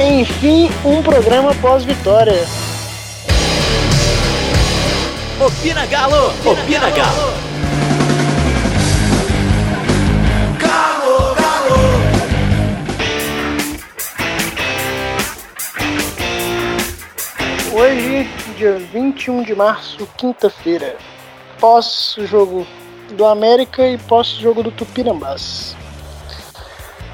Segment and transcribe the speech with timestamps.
[0.00, 2.44] Enfim, um programa pós-vitória.
[5.40, 6.32] Opina Galo!
[6.44, 6.90] Opina!
[6.90, 7.32] Galo.
[10.58, 11.76] Galo, Galo!
[17.72, 20.96] Hoje, dia 21 de março, quinta-feira,
[21.60, 22.66] pós-jogo
[23.12, 25.76] do América e pós-jogo do Tupinambás.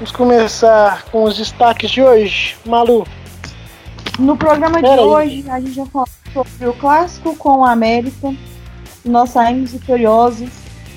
[0.01, 2.55] Vamos começar com os destaques de hoje.
[2.65, 3.05] Malu.
[4.17, 5.05] No programa Pera de aí.
[5.05, 8.33] hoje, a gente vai falar sobre o clássico com o América.
[9.05, 10.49] Nós saímos vitoriosos.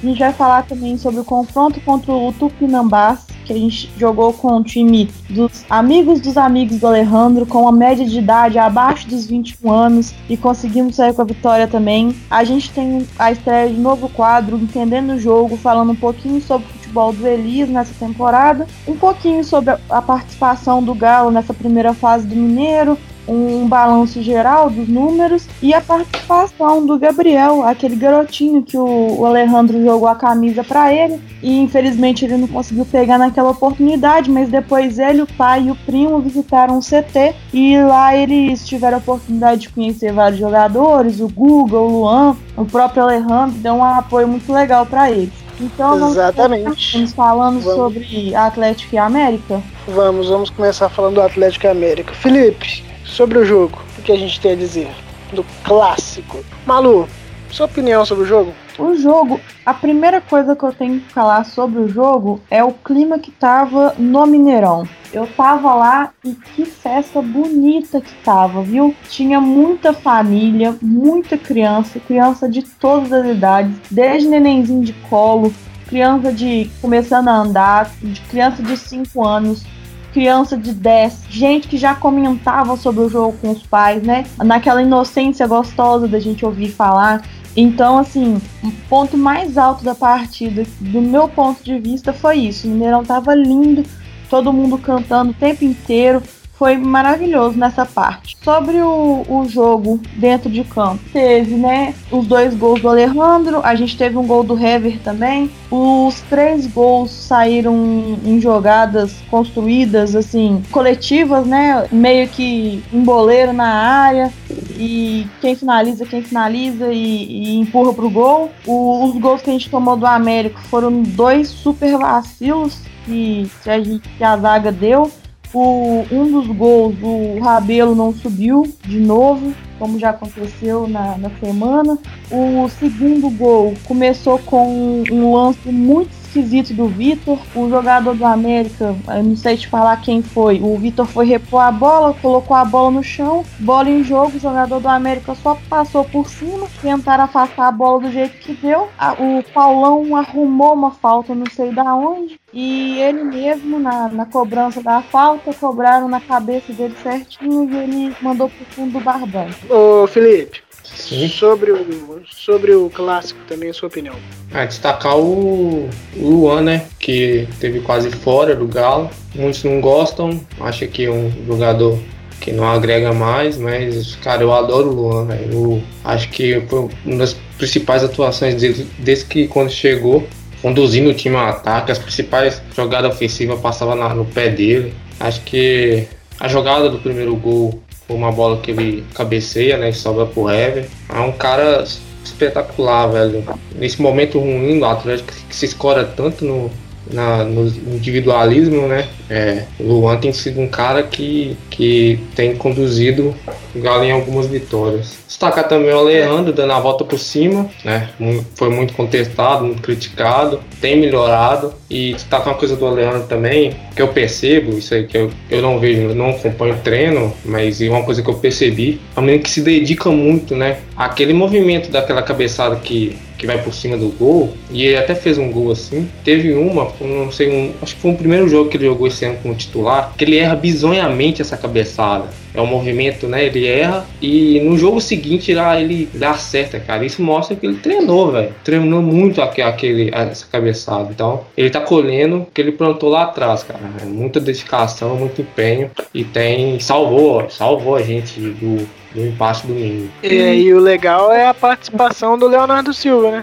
[0.03, 4.33] A gente vai falar também sobre o confronto contra o Tupinambás, que a gente jogou
[4.33, 9.07] com o time dos amigos dos amigos do Alejandro, com uma média de idade abaixo
[9.07, 12.17] dos 21 anos, e conseguimos sair com a vitória também.
[12.31, 16.84] A gente tem a estreia de novo quadro, entendendo o jogo, falando um pouquinho sobre
[16.95, 22.25] futebol do Elias nessa temporada, um pouquinho sobre a participação do Galo nessa primeira fase
[22.25, 28.77] do Mineiro, um balanço geral dos números e a participação do Gabriel, aquele garotinho que
[28.77, 34.31] o, Alejandro jogou a camisa para ele e infelizmente ele não conseguiu pegar naquela oportunidade,
[34.31, 38.99] mas depois ele, o pai e o primo visitaram o CT e lá eles tiveram
[38.99, 43.85] a oportunidade de conhecer vários jogadores, o Google, o Luan, o próprio Alejandro deu um
[43.85, 45.44] apoio muito legal para eles.
[45.61, 46.93] Então, Exatamente.
[46.93, 47.77] Vamos falando vamos.
[47.77, 49.63] sobre Atlético e América?
[49.89, 52.13] Vamos, vamos começar falando do Atlético e América.
[52.15, 54.91] Felipe, sobre o jogo, o que a gente tem a dizer?
[55.33, 56.45] Do clássico.
[56.67, 57.09] Malu,
[57.51, 58.53] sua opinião sobre o jogo?
[58.77, 62.73] O jogo, a primeira coisa que eu tenho que falar sobre o jogo é o
[62.73, 64.89] clima que tava no Mineirão.
[65.13, 68.93] Eu tava lá e que festa bonita que tava, viu?
[69.09, 75.55] Tinha muita família, muita criança, criança de todas as idades, desde nenenzinho de colo,
[75.87, 79.65] criança de começando a andar, de criança de 5 anos,
[80.13, 84.25] criança de 10, gente que já comentava sobre o jogo com os pais, né?
[84.39, 87.23] Naquela inocência gostosa da gente ouvir falar.
[87.57, 92.67] Então, assim, o ponto mais alto da partida, do meu ponto de vista, foi isso.
[92.67, 93.85] O Mineirão tava lindo,
[94.29, 96.23] todo mundo cantando o tempo inteiro.
[96.65, 98.39] Foi maravilhoso nessa parte.
[98.43, 103.75] Sobre o, o jogo dentro de campo, teve, né, os dois gols do Alejandro, a
[103.75, 105.51] gente teve um gol do Hever também.
[105.71, 113.69] Os três gols saíram em jogadas construídas, assim, coletivas, né, meio que um boleiro na
[113.69, 114.33] área
[114.79, 118.51] e quem finaliza, quem finaliza e, e empurra pro gol.
[118.67, 123.69] O, os gols que a gente tomou do Américo foram dois super vacilos que, que,
[123.69, 125.13] a, gente, que a zaga deu.
[125.55, 131.31] O, um dos gols, o Rabelo não subiu de novo, como já aconteceu na, na
[131.39, 131.97] semana.
[132.31, 138.95] O segundo gol começou com um lance muito esquisito do Vitor, o jogador do América,
[139.25, 140.61] não sei te falar quem foi.
[140.61, 144.41] O Vitor foi repor a bola, colocou a bola no chão, bola em jogo, o
[144.41, 148.89] jogador do América só passou por cima, tentaram afastar a bola do jeito que deu.
[149.19, 154.83] O Paulão arrumou uma falta, não sei da onde, e ele mesmo, na, na cobrança
[154.83, 159.47] da falta, cobraram na cabeça dele certinho e ele mandou pro fundo do barbão.
[159.71, 161.29] Ô Felipe, Sim.
[161.29, 164.15] Sobre o, sobre o clássico também, a sua opinião.
[164.53, 166.87] Ah, destacar o, o Luan, né?
[166.99, 169.11] Que teve quase fora do Galo.
[169.35, 171.99] Muitos não gostam, acha que é um jogador
[172.41, 175.29] que não agrega mais, mas, cara, eu adoro o Luan.
[175.51, 180.27] Eu acho que foi uma das principais atuações dele desde que quando chegou,
[180.61, 184.93] conduzindo o time ao ataque, as principais jogadas ofensivas passavam no pé dele.
[185.19, 186.07] Acho que
[186.39, 189.91] a jogada do primeiro gol uma bola que ele cabeceia, né?
[189.91, 190.89] E sobra pro Hever.
[191.09, 191.85] É um cara
[192.25, 193.45] espetacular, velho.
[193.75, 196.71] Nesse momento ruim do Atlético que se escora tanto no,
[197.11, 199.07] na, no individualismo, né?
[199.29, 203.35] É, o Luan tem sido um cara que, que tem conduzido
[203.75, 205.17] o Galo em algumas vitórias.
[205.27, 208.11] Destacar também o Alejandro dando a volta por cima, né?
[208.55, 211.75] Foi muito contestado, muito criticado, tem melhorado.
[211.91, 215.63] E destacar uma coisa do Alejandro também, que eu percebo, isso aí que eu, eu
[215.63, 219.23] não vejo, eu não acompanho treino, mas é uma coisa que eu percebi, é um
[219.23, 220.79] menino que se dedica muito, né?
[220.97, 225.37] Aquele movimento daquela cabeçada que que vai por cima do gol, e ele até fez
[225.37, 226.09] um gol assim.
[226.25, 229.25] Teve uma, não sei, um, acho que foi o primeiro jogo que ele jogou esse
[229.25, 232.25] ano como titular, que ele erra bizonhamente essa cabeçada.
[232.55, 233.45] É um movimento, né?
[233.45, 237.05] Ele erra e no jogo seguinte lá ele dá acerta, cara.
[237.05, 238.55] Isso mostra que ele treinou, velho.
[238.63, 241.09] Treinou muito aquele, essa cabeçada.
[241.11, 243.81] Então, ele tá colhendo o que ele plantou lá atrás, cara.
[244.01, 249.73] É muita dedicação, muito empenho e tem salvou, salvou a gente do do empate do
[249.73, 250.11] Menino.
[250.23, 253.43] E, e o legal é a participação do Leonardo Silva, né?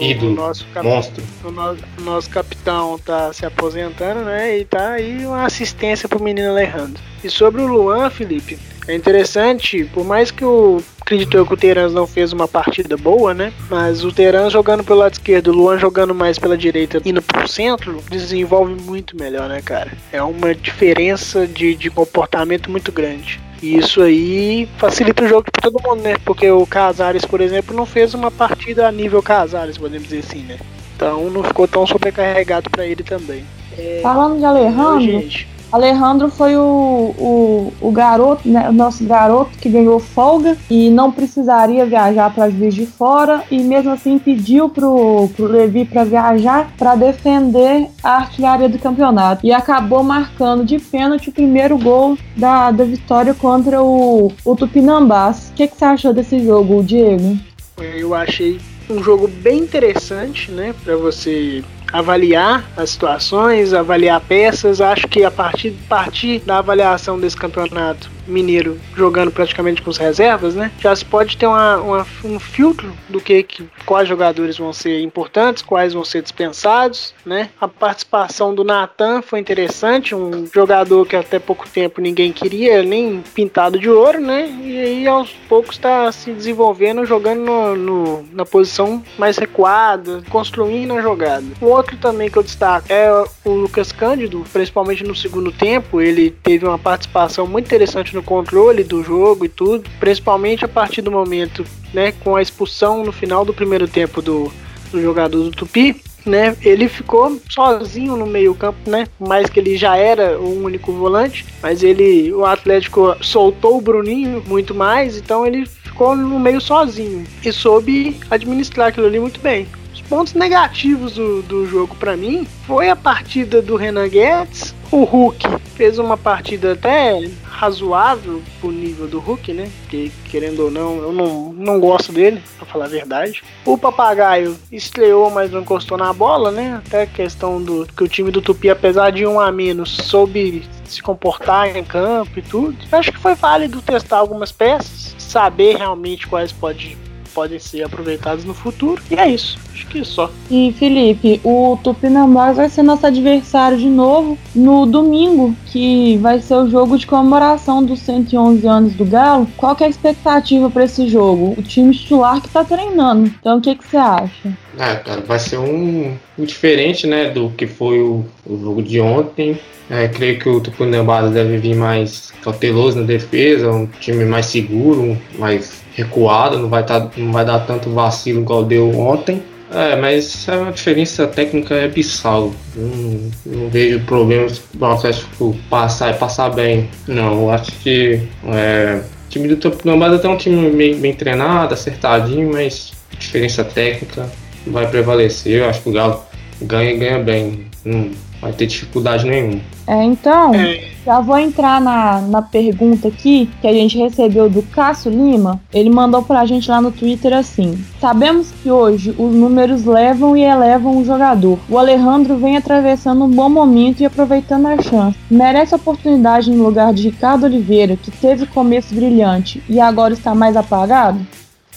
[0.00, 1.22] Ídolo, o nosso, cap- monstro.
[1.44, 4.58] o no- o nosso capitão tá se aposentando, né?
[4.58, 7.02] E tá aí uma assistência pro menino Alejandro.
[7.22, 11.56] E sobre o Luan, Felipe, é interessante, por mais que o acredito eu que o
[11.56, 13.52] Terans não fez uma partida boa, né?
[13.70, 17.46] Mas o Terans jogando pelo lado esquerdo, o Luan jogando mais pela direita, indo pro
[17.46, 19.92] centro, desenvolve muito melhor, né, cara?
[20.10, 23.38] É uma diferença de, de comportamento muito grande.
[23.64, 26.16] E isso aí facilita o jogo pra todo mundo, né?
[26.22, 30.42] Porque o Casares, por exemplo, não fez uma partida a nível Casares, podemos dizer assim,
[30.42, 30.58] né?
[30.94, 33.42] Então não ficou tão sobrecarregado pra ele também.
[33.78, 39.58] É, Falando de Alejandro, gente, Alejandro foi o, o, o garoto, né, o nosso garoto
[39.58, 44.68] que ganhou folga e não precisaria viajar para Juiz de Fora e mesmo assim pediu
[44.68, 50.78] pro, pro Levi para viajar para defender a artilharia do campeonato e acabou marcando de
[50.78, 55.50] pênalti o primeiro gol da, da vitória contra o, o Tupinambás.
[55.50, 57.36] O que, que você achou desse jogo, Diego?
[57.82, 60.72] eu achei um jogo bem interessante, né?
[60.84, 64.80] Pra você avaliar as situações, avaliar peças.
[64.80, 70.54] Acho que a partir, partir da avaliação desse campeonato mineiro jogando praticamente com as reservas,
[70.54, 70.70] né?
[70.80, 75.00] Já se pode ter uma, uma- um filtro do que, que quais jogadores vão ser
[75.02, 77.50] importantes, quais vão ser dispensados, né?
[77.60, 83.22] A participação do Natan foi interessante, um jogador que até pouco tempo ninguém queria, nem
[83.34, 84.48] pintado de ouro, né?
[84.62, 90.94] E aí aos poucos está se desenvolvendo, jogando no- no- na posição mais recuada, construindo
[90.94, 91.44] a jogada.
[91.60, 93.10] O outro também que eu destaco é
[93.44, 98.82] o Lucas Cândido, principalmente no segundo tempo, ele teve uma participação muito interessante no controle
[98.84, 103.44] do jogo e tudo, principalmente a partir do momento, né, com a expulsão no final
[103.44, 104.50] do primeiro tempo do,
[104.90, 109.06] do jogador do Tupi, né, ele ficou sozinho no meio-campo, né?
[109.20, 114.42] Mais que ele já era o único volante, mas ele, o Atlético soltou o Bruninho
[114.46, 119.68] muito mais, então ele ficou no meio sozinho e soube administrar aquilo ali muito bem.
[120.14, 124.72] Os pontos negativos do, do jogo pra mim foi a partida do Renan Guedes.
[124.92, 125.44] O Hulk
[125.74, 129.68] fez uma partida até razoável pro nível do Hulk, né?
[129.88, 133.42] Que querendo ou não, eu não, não gosto dele, pra falar a verdade.
[133.64, 136.80] O Papagaio estreou, mas não encostou na bola, né?
[136.86, 140.62] Até a questão do que o time do Tupi, apesar de um a menos, soube
[140.84, 142.76] se comportar em campo e tudo.
[142.92, 146.96] Acho que foi válido testar algumas peças, saber realmente quais pode,
[147.34, 149.02] podem ser aproveitadas no futuro.
[149.10, 149.58] E é isso.
[149.72, 150.30] Acho que só.
[150.50, 156.54] E Felipe, o Tupinambás vai ser nosso adversário de novo no domingo, que vai ser
[156.54, 159.48] o jogo de comemoração dos 111 anos do Galo.
[159.56, 161.54] Qual que é a expectativa para esse jogo?
[161.58, 163.26] O time titular que tá treinando.
[163.26, 164.56] Então, o que que você acha?
[164.78, 169.58] É, cara, vai ser um diferente, né, do que foi o, o jogo de ontem.
[169.88, 175.16] É, creio que o Tupinambás deve vir mais cauteloso na defesa, um time mais seguro,
[175.38, 179.42] mais recuado, não vai, tá, não vai dar tanto vacilo igual deu ontem.
[179.70, 182.52] É, mas a diferença técnica é abissal.
[182.76, 186.88] Não, não vejo problemas do Atlético passar e passar bem.
[187.08, 191.74] Não, eu acho que é, o time do Tupinambás é um time bem, bem treinado,
[191.74, 194.30] acertadinho, mas diferença técnica
[194.66, 195.60] vai prevalecer.
[195.60, 196.20] Eu acho que o Galo
[196.62, 197.66] ganha e ganha bem.
[197.84, 199.60] Não vai ter dificuldade nenhuma.
[199.86, 204.62] É, então, É, já vou entrar na, na pergunta aqui que a gente recebeu do
[204.62, 205.60] Cássio Lima.
[205.72, 210.42] Ele mandou pra gente lá no Twitter assim: Sabemos que hoje os números levam e
[210.42, 211.58] elevam o jogador.
[211.68, 215.18] O Alejandro vem atravessando um bom momento e aproveitando a chance.
[215.30, 220.56] Merece oportunidade no lugar de Ricardo Oliveira, que teve começo brilhante e agora está mais
[220.56, 221.18] apagado?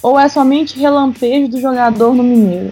[0.07, 2.71] Ou é somente relampejo do jogador no Mineiro?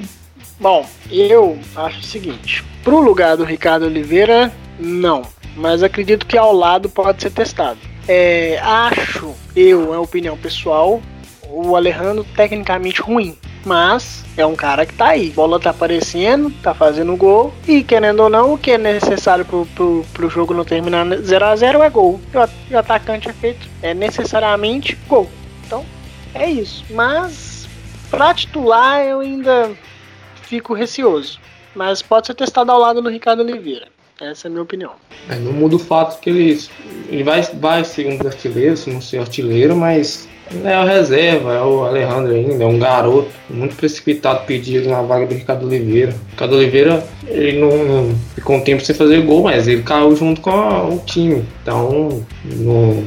[0.58, 5.22] Bom, eu acho o seguinte: pro lugar do Ricardo Oliveira, não.
[5.58, 7.78] Mas acredito que ao lado pode ser testado.
[8.08, 11.02] É, acho, eu, é opinião pessoal,
[11.50, 13.38] o Alejandro tecnicamente ruim.
[13.66, 15.32] Mas é um cara que tá aí.
[15.32, 17.52] A bola tá aparecendo, tá fazendo gol.
[17.68, 21.82] E querendo ou não, o que é necessário pro, pro, pro jogo não terminar 0x0
[21.82, 22.20] é gol.
[22.34, 23.68] E o, at- e o atacante é feito.
[23.82, 25.28] É necessariamente gol.
[25.66, 25.84] Então,
[26.36, 26.86] é isso.
[26.92, 27.68] Mas
[28.12, 29.72] pra titular eu ainda
[30.44, 31.40] fico receoso.
[31.76, 33.88] Mas pode ser testado ao lado do Ricardo Oliveira.
[34.22, 34.92] Essa é a minha opinião.
[35.30, 36.58] É, não muda o fato que ele,
[37.10, 40.26] ele vai, vai ser um dos artilheiros, se não ser artilheiro, mas
[40.64, 43.28] é o reserva, é o Alejandro ainda, é um garoto.
[43.50, 46.14] Muito precipitado pedir ele na vaga do Ricardo Oliveira.
[46.28, 50.16] O Ricardo Oliveira, ele não, não ficou um tempo sem fazer gol, mas ele caiu
[50.16, 51.44] junto com a- o time.
[51.62, 53.04] Então, não,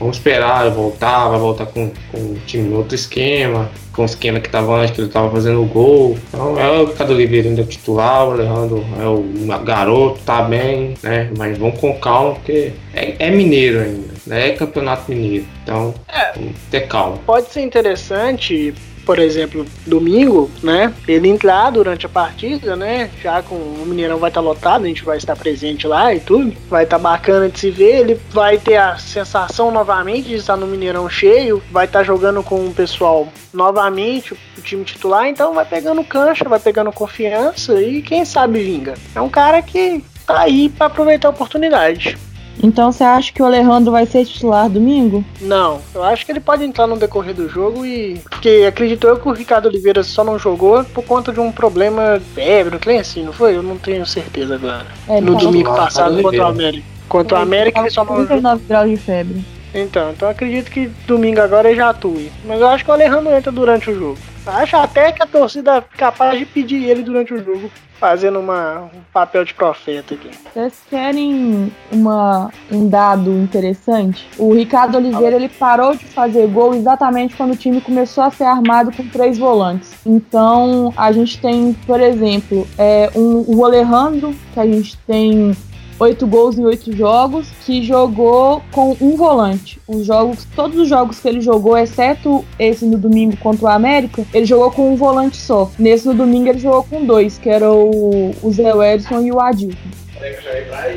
[0.00, 4.40] vamos esperar voltar, vai voltar com, com o time em outro esquema, com o esquema
[4.40, 6.16] que estava antes, que ele estava fazendo gol.
[6.28, 11.30] Então é o Ricardo Oliveira ainda titular, o Alejandro é o garoto, tá bem, né?
[11.36, 14.48] Mas vamos com calma, porque é, é mineiro ainda, né?
[14.48, 15.44] É campeonato mineiro.
[15.62, 15.94] Então,
[16.34, 17.18] vamos ter calma.
[17.26, 20.92] Pode ser interessante por exemplo, domingo, né?
[21.06, 23.10] Ele entrar durante a partida, né?
[23.22, 26.52] Já com o Mineirão vai estar lotado, a gente vai estar presente lá e tudo.
[26.68, 28.00] Vai estar bacana de se ver.
[28.00, 32.66] Ele vai ter a sensação novamente de estar no Mineirão cheio, vai estar jogando com
[32.66, 38.24] o pessoal novamente, o time titular, então vai pegando cancha, vai pegando confiança e quem
[38.24, 38.94] sabe vinga.
[39.14, 42.16] É um cara que tá aí para aproveitar a oportunidade.
[42.62, 45.24] Então você acha que o Alejandro vai ser titular domingo?
[45.40, 48.20] Não, eu acho que ele pode entrar no decorrer do jogo e.
[48.30, 52.20] Porque acredito eu que o Ricardo Oliveira só não jogou por conta de um problema
[52.34, 53.56] febre, não assim, não foi?
[53.56, 54.86] Eu não tenho certeza agora.
[55.08, 56.84] É, no domingo passado contra o América.
[57.08, 58.26] Contra o América ele só não.
[58.26, 59.44] 39 graus de febre.
[59.74, 62.30] Então, então acredito que domingo agora ele já atue.
[62.44, 64.18] Mas eu acho que o Alejandro entra durante o jogo.
[64.50, 68.90] Acho até que a torcida é capaz de pedir ele durante o jogo, fazendo uma,
[68.94, 70.30] um papel de profeta aqui.
[70.52, 74.28] Vocês querem uma, um dado interessante?
[74.38, 78.44] O Ricardo Oliveira ele parou de fazer gol exatamente quando o time começou a ser
[78.44, 79.94] armado com três volantes.
[80.04, 85.54] Então a gente tem, por exemplo, é, um, o Alejandro, que a gente tem
[86.00, 89.78] oito gols em oito jogos, que jogou com um volante.
[89.86, 94.24] Os jogos, todos os jogos que ele jogou, exceto esse no domingo contra o América,
[94.32, 95.70] ele jogou com um volante só.
[95.78, 99.38] Nesse no domingo ele jogou com dois, que era o, o Zé Edson e o
[99.38, 99.78] Adilson.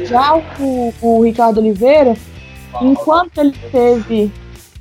[0.05, 2.15] Já o, o Ricardo Oliveira,
[2.81, 4.31] enquanto ele teve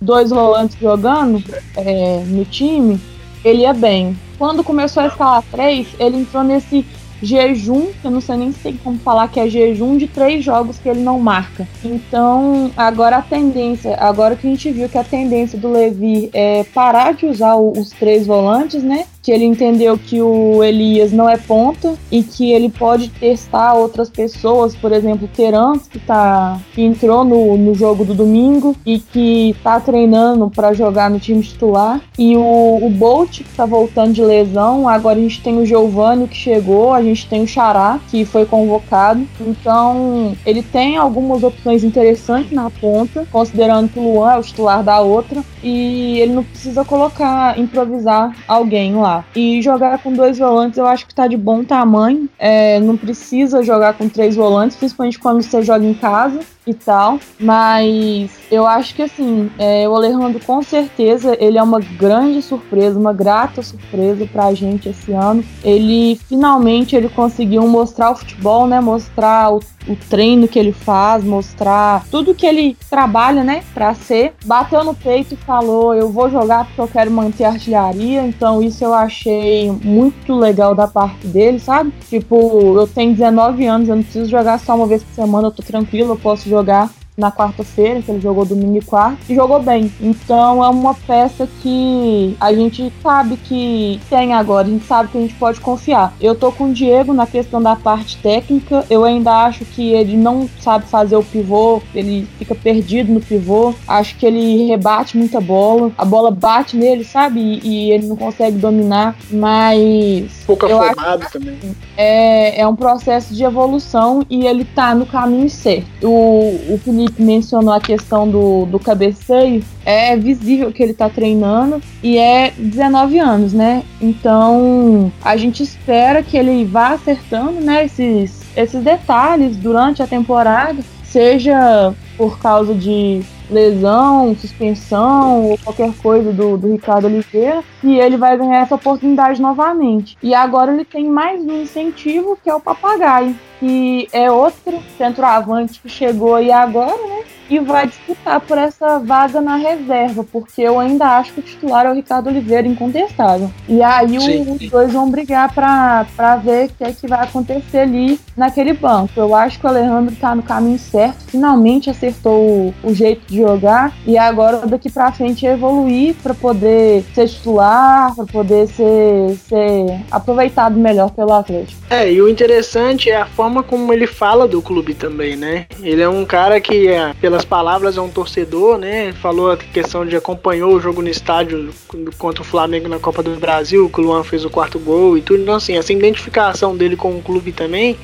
[0.01, 1.43] dois volantes jogando
[1.77, 3.01] é, no time,
[3.45, 4.17] ele ia bem.
[4.39, 6.85] Quando começou a escalar três, ele entrou nesse
[7.23, 8.53] jejum, eu não sei nem
[8.83, 11.67] como falar que é jejum, de três jogos que ele não marca.
[11.85, 16.65] Então, agora a tendência, agora que a gente viu que a tendência do Levi é
[16.75, 19.07] parar de usar os três volantes, né?
[19.23, 24.11] que ele entendeu que o Elias não é ponta e que ele pode testar outras
[24.11, 28.99] pessoas, por exemplo, o Terans, que, tá, que entrou no, no jogo do domingo e
[28.99, 34.13] que tá treinando para jogar no time titular, e o, o Bolt, que tá voltando
[34.13, 38.01] de lesão, agora a gente tem o Giovanni que chegou, a gente tem o Xará,
[38.11, 44.33] que foi convocado, então ele tem algumas opções interessantes na ponta, considerando que o Luan
[44.33, 49.25] é o titular da outra, e ele não precisa colocar, improvisar alguém lá.
[49.35, 52.29] E jogar com dois volantes eu acho que tá de bom tamanho.
[52.39, 57.19] É, não precisa jogar com três volantes, principalmente quando você joga em casa e tal.
[57.39, 62.99] Mas eu acho que assim, é, o Alejandro com certeza ele é uma grande surpresa,
[62.99, 65.45] uma grata surpresa pra gente esse ano.
[65.65, 68.81] Ele finalmente ele conseguiu mostrar o futebol, né?
[68.81, 73.63] Mostrar o, o treino que ele faz, mostrar tudo que ele trabalha, né?
[73.75, 74.35] Pra ser.
[74.45, 78.27] Bateu no peito e falou: Eu vou jogar porque eu quero manter a artilharia.
[78.27, 81.93] Então, isso eu achei muito legal da parte dele, sabe?
[82.09, 85.53] Tipo, eu tenho 19 anos, eu não preciso jogar só uma vez por semana, eu
[85.53, 89.63] tô tranquilo, eu posso jogar na quarta-feira, que ele jogou domingo e quarta, e jogou
[89.63, 89.93] bem.
[90.01, 95.19] Então é uma peça que a gente sabe que tem agora, a gente sabe que
[95.19, 96.15] a gente pode confiar.
[96.21, 100.17] Eu tô com o Diego na questão da parte técnica, eu ainda acho que ele
[100.17, 105.41] não sabe fazer o pivô, ele fica perdido no pivô, acho que ele rebate muita
[105.41, 107.41] bola, a bola bate nele, sabe?
[107.41, 110.43] E, e ele não consegue dominar, mas.
[110.47, 111.59] Pouco formado também.
[111.97, 115.87] É, é um processo de evolução e ele tá no caminho certo.
[116.03, 121.09] O, o Felipe Felipe mencionou a questão do, do cabeceio, é visível que ele tá
[121.09, 123.83] treinando e é 19 anos, né?
[124.01, 130.83] Então a gente espera que ele vá acertando, né, esses, esses detalhes durante a temporada,
[131.03, 131.93] seja
[132.23, 138.39] por causa de lesão, suspensão ou qualquer coisa do, do Ricardo Oliveira, e ele vai
[138.39, 140.17] ganhar essa oportunidade novamente.
[140.23, 145.79] E agora ele tem mais um incentivo que é o papagaio que é outro centroavante
[145.81, 147.23] que chegou aí agora, né?
[147.49, 151.87] E vai disputar por essa vaga na reserva, porque eu ainda acho que o titular
[151.87, 153.49] é o Ricardo Oliveira, incontestável.
[153.69, 154.51] E aí Sim.
[154.51, 159.13] os dois vão brigar para ver o que é que vai acontecer ali naquele banco.
[159.17, 163.39] Eu acho que o Alejandro tá no caminho certo, finalmente acertou o, o jeito de
[163.39, 169.37] jogar, e agora daqui para frente é evoluir para poder ser titular, para poder ser,
[169.49, 171.81] ser aproveitado melhor pelo Atlético.
[171.91, 175.67] É, e o interessante é a forma como ele fala do clube também, né?
[175.83, 179.13] Ele é um cara que, é, pelas palavras, é um torcedor, né?
[179.15, 181.71] Falou a questão de acompanhou o jogo no estádio
[182.19, 185.21] contra o Flamengo na Copa do Brasil, que o Luan fez o quarto gol e
[185.23, 185.43] tudo.
[185.43, 187.99] Então, assim, essa identificação dele com o clube também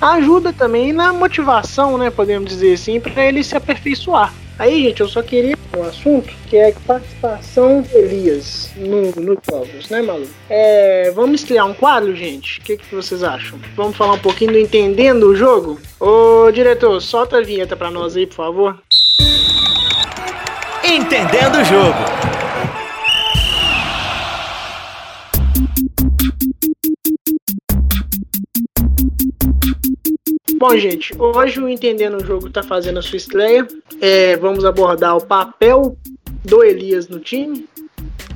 [0.00, 2.10] ajuda também na motivação, né?
[2.10, 4.32] Podemos dizer assim, para ele se aperfeiçoar.
[4.58, 9.38] Aí, gente, eu só queria um assunto que é a participação de Elias no, no
[9.90, 10.28] né, Malu?
[10.48, 12.60] É, vamos criar um quadro, gente?
[12.60, 13.58] O que, que vocês acham?
[13.74, 15.80] Vamos falar um pouquinho do Entendendo o Jogo?
[15.98, 18.78] Ô, diretor, solta a vinheta pra nós aí, por favor.
[20.84, 22.33] Entendendo o Jogo.
[30.66, 33.68] Bom, gente, hoje o Entendendo o Jogo está fazendo a sua estreia.
[34.00, 35.94] É, vamos abordar o papel
[36.42, 37.68] do Elias no time,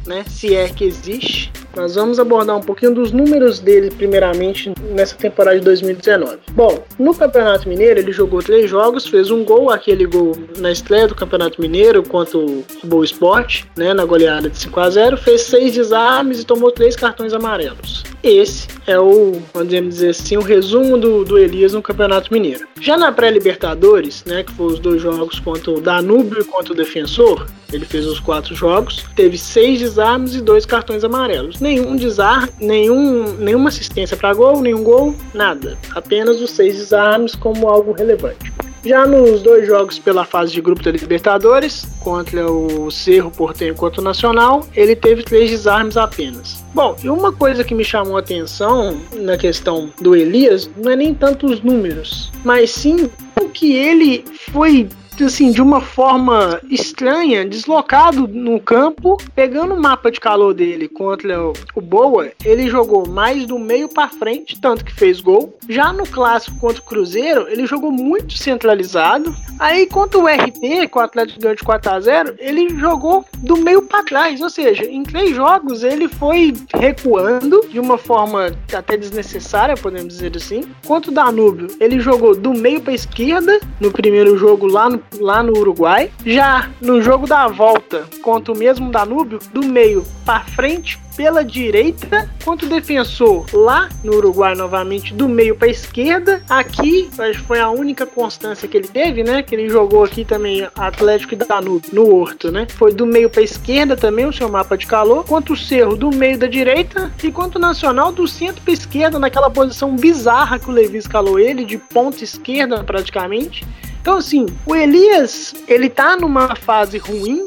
[0.06, 0.26] né?
[0.28, 1.50] Se é que existe.
[1.78, 6.38] Nós vamos abordar um pouquinho dos números dele, primeiramente, nessa temporada de 2019.
[6.50, 11.06] Bom, no Campeonato Mineiro ele jogou três jogos, fez um gol, aquele gol na estreia
[11.06, 15.42] do Campeonato Mineiro contra o Boa Esporte, né, na goleada de 5 a 0 fez
[15.42, 18.02] seis desarmes e tomou três cartões amarelos.
[18.24, 22.66] Esse é o, vamos dizer assim, o resumo do, do Elias no Campeonato Mineiro.
[22.80, 26.76] Já na pré-Libertadores, né, que foram os dois jogos contra o Danúbio e contra o
[26.76, 32.50] Defensor, ele fez os quatro jogos, teve seis desarmes e dois cartões amarelos nenhum desarme,
[32.60, 35.76] nenhum, nenhuma assistência para gol, nenhum gol, nada.
[35.94, 38.52] Apenas os seis desarmes como algo relevante.
[38.84, 44.00] Já nos dois jogos pela fase de grupo da Libertadores, contra o Cerro Portenho contra
[44.00, 46.64] o Nacional, ele teve três desarmes apenas.
[46.72, 50.96] Bom, e uma coisa que me chamou a atenção na questão do Elias não é
[50.96, 53.10] nem tanto os números, mas sim
[53.40, 54.88] o que ele foi
[55.24, 61.40] assim, de uma forma estranha, deslocado no campo, pegando o mapa de calor dele contra
[61.74, 65.56] o Boa, ele jogou mais do meio para frente, tanto que fez gol.
[65.68, 69.34] Já no clássico contra o Cruzeiro, ele jogou muito centralizado.
[69.58, 73.56] Aí contra o RT, com o Atlético ganhou de 4 a 0, ele jogou do
[73.56, 78.96] meio para trás, ou seja, em três jogos ele foi recuando de uma forma até
[78.96, 80.64] desnecessária, podemos dizer assim.
[80.86, 85.42] Contra o Danúbio, ele jogou do meio para esquerda no primeiro jogo lá no lá
[85.42, 86.10] no Uruguai.
[86.24, 92.30] Já no jogo da volta contra o mesmo Danúbio, do meio para frente pela direita
[92.44, 96.40] contra o defensor lá no Uruguai novamente do meio para esquerda.
[96.48, 97.10] Aqui
[97.44, 99.42] foi a única constância que ele teve, né?
[99.42, 102.68] Que ele jogou aqui também Atlético e Danúbio no Horto, né?
[102.70, 106.14] Foi do meio para esquerda também o seu mapa de calor, contra o Cerro do
[106.14, 110.70] meio da direita e contra o Nacional do centro para esquerda naquela posição bizarra que
[110.70, 113.66] o Levi escalou ele de ponta esquerda praticamente.
[114.08, 117.46] Então, assim, o Elias, ele tá numa fase ruim.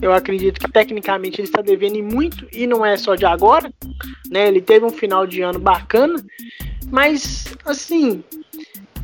[0.00, 3.72] Eu acredito que tecnicamente ele está devendo muito e não é só de agora,
[4.30, 4.46] né?
[4.46, 6.24] Ele teve um final de ano bacana,
[6.92, 8.22] mas assim,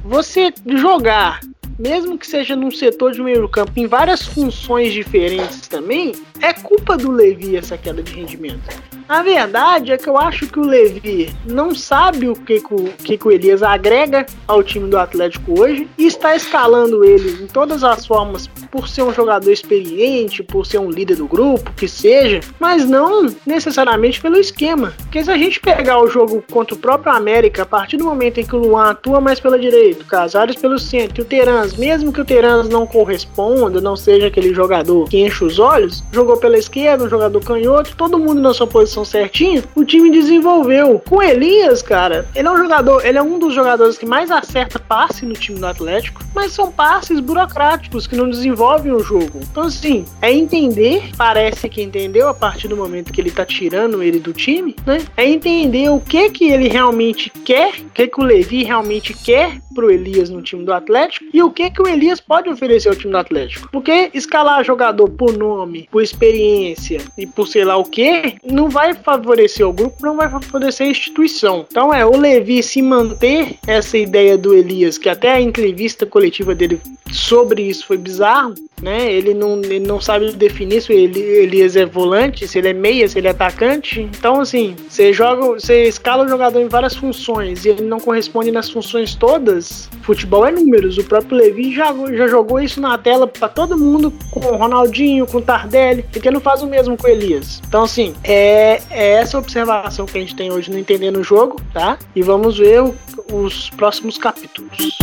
[0.04, 1.40] você jogar,
[1.76, 6.96] mesmo que seja num setor de meio campo, em várias funções diferentes também, é culpa
[6.96, 8.62] do Levi essa queda de rendimento.
[9.08, 12.84] A verdade é que eu acho que o Levi não sabe o que, que, o,
[12.92, 17.46] que, que o Elias agrega ao time do Atlético hoje e está escalando ele em
[17.46, 21.86] todas as formas por ser um jogador experiente, por ser um líder do grupo, que
[21.86, 24.92] seja, mas não necessariamente pelo esquema.
[24.98, 28.40] Porque se a gente pegar o jogo contra o próprio América, a partir do momento
[28.40, 31.76] em que o Luan atua mais pela direita, o Casares pelo centro e o Terans,
[31.76, 36.36] mesmo que o Terans não corresponda, não seja aquele jogador que enche os olhos, jogou
[36.38, 41.02] pela esquerda, um jogador canhoto, todo mundo na sua posição certinho, o time desenvolveu.
[41.08, 44.78] Com Elias, cara, ele é um jogador, ele é um dos jogadores que mais acerta
[44.78, 49.40] passe no time do Atlético, mas são passes burocráticos que não desenvolvem o jogo.
[49.50, 54.02] Então, assim, é entender, parece que entendeu a partir do momento que ele tá tirando
[54.02, 54.98] ele do time, né?
[55.16, 59.58] É entender o que que ele realmente quer, o que que o Levi realmente quer
[59.74, 62.96] pro Elias no time do Atlético e o que que o Elias pode oferecer ao
[62.96, 63.68] time do Atlético.
[63.70, 68.85] Porque escalar jogador por nome, por experiência e por sei lá o que, não vai
[68.94, 71.64] favorecer o grupo, não vai favorecer a instituição.
[71.70, 76.54] Então é o Levi se manter essa ideia do Elias, que até a entrevista coletiva
[76.54, 76.80] dele
[77.12, 79.12] sobre isso foi bizarro, né?
[79.12, 83.08] Ele não, ele não sabe definir se ele, Elias é volante, se ele é meia,
[83.08, 84.00] se ele é atacante.
[84.00, 88.50] Então, assim, você joga, você escala o jogador em várias funções e ele não corresponde
[88.50, 89.88] nas funções todas.
[90.02, 90.98] Futebol é números.
[90.98, 95.26] O próprio Levi já, já jogou isso na tela para todo mundo, com o Ronaldinho,
[95.26, 97.62] com o Tardelli, porque não faz o mesmo com o Elias.
[97.66, 101.60] Então, assim, é, é essa observação que a gente tem hoje no Entendendo o Jogo,
[101.72, 101.98] tá?
[102.14, 102.94] E vamos ver o,
[103.32, 104.98] os próximos capítulos.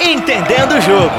[0.00, 1.14] Entendendo o Jogo.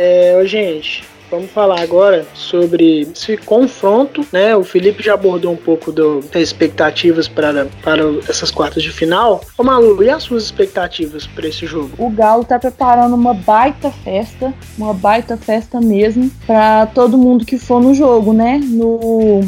[0.00, 0.97] É, gente,
[1.30, 4.56] Vamos falar agora sobre esse confronto, né?
[4.56, 9.42] O Felipe já abordou um pouco do, das expectativas para, para essas quartas de final.
[9.56, 11.90] Ô Malu, e as suas expectativas para esse jogo?
[11.98, 17.58] O Galo tá preparando uma baita festa, uma baita festa mesmo, para todo mundo que
[17.58, 18.58] for no jogo, né?
[18.64, 19.40] No,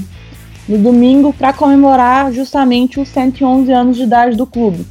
[0.68, 4.86] no domingo, para comemorar justamente os 111 anos de idade do clube.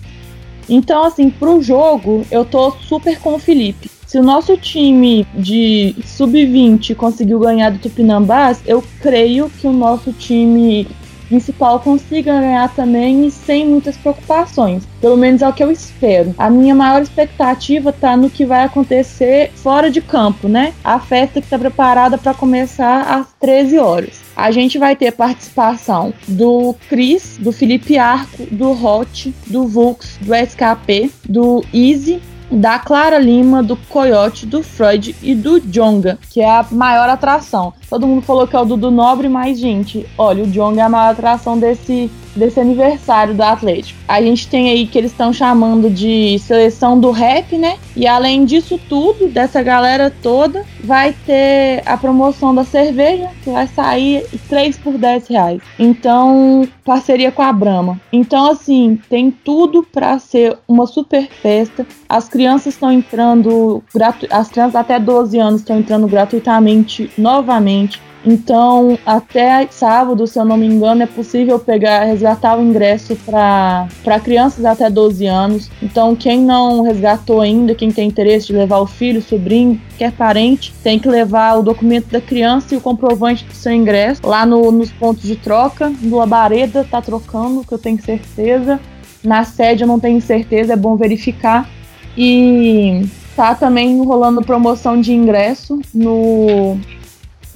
[0.67, 3.98] Então, assim, pro jogo, eu tô super com o Felipe.
[4.09, 10.11] Se o nosso time de sub-20 conseguiu ganhar do Tupinambás, eu creio que o nosso
[10.11, 10.87] time
[11.27, 14.83] principal consiga ganhar também e sem muitas preocupações.
[14.99, 16.33] Pelo menos é o que eu espero.
[16.39, 20.73] A minha maior expectativa tá no que vai acontecer fora de campo, né?
[20.83, 24.21] A festa que está preparada para começar às 13 horas.
[24.35, 30.33] A gente vai ter participação do Chris, do Felipe Arco, do Hot, do Vux, do
[30.33, 32.19] SKP, do Easy
[32.51, 37.73] da Clara Lima, do Coyote, do Freud e do Jonga, que é a maior atração.
[37.89, 40.89] Todo mundo falou que é o Dudu Nobre, mas, gente, olha, o Jonga é a
[40.89, 43.99] maior atração desse desse aniversário do Atlético.
[44.07, 47.77] A gente tem aí que eles estão chamando de seleção do rap, né?
[47.95, 53.67] E além disso tudo, dessa galera toda, vai ter a promoção da cerveja, que vai
[53.67, 55.61] sair 3 por 10 reais.
[55.77, 57.99] Então, parceria com a Brahma.
[58.11, 61.85] Então, assim, tem tudo para ser uma super festa.
[62.07, 63.83] As crianças estão entrando,
[64.29, 67.78] as crianças até 12 anos estão entrando gratuitamente novamente.
[68.25, 74.19] Então, até sábado, se eu não me engano, é possível pegar, resgatar o ingresso para
[74.23, 75.71] crianças até 12 anos.
[75.81, 80.11] Então, quem não resgatou ainda, quem tem interesse de levar o filho, o sobrinho, quer
[80.11, 84.45] parente, tem que levar o documento da criança e o comprovante do seu ingresso lá
[84.45, 85.91] no, nos pontos de troca.
[86.01, 88.79] No Labareda tá trocando, que eu tenho certeza.
[89.23, 91.69] Na sede eu não tenho certeza, é bom verificar.
[92.17, 96.77] E tá também rolando promoção de ingresso no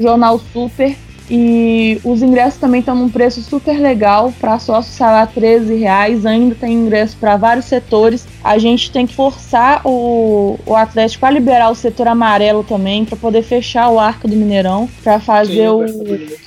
[0.04, 1.13] Jornal Super.
[1.30, 4.34] E os ingressos também estão num preço super legal.
[4.40, 6.26] Para sócio salário 13 reais.
[6.26, 8.28] Ainda tem ingresso para vários setores.
[8.44, 13.16] A gente tem que forçar o, o Atlético a liberar o setor amarelo também para
[13.16, 15.86] poder fechar o arco do Mineirão para fazer Sim, o,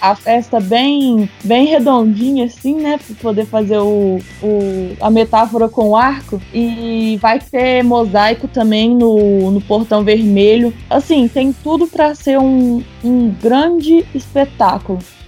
[0.01, 2.99] a festa bem bem redondinha assim, né?
[2.99, 6.41] Para poder fazer o, o, a metáfora com o arco.
[6.53, 10.73] E vai ter mosaico também no, no portão vermelho.
[10.89, 14.66] Assim, tem tudo para ser um, um grande espetáculo.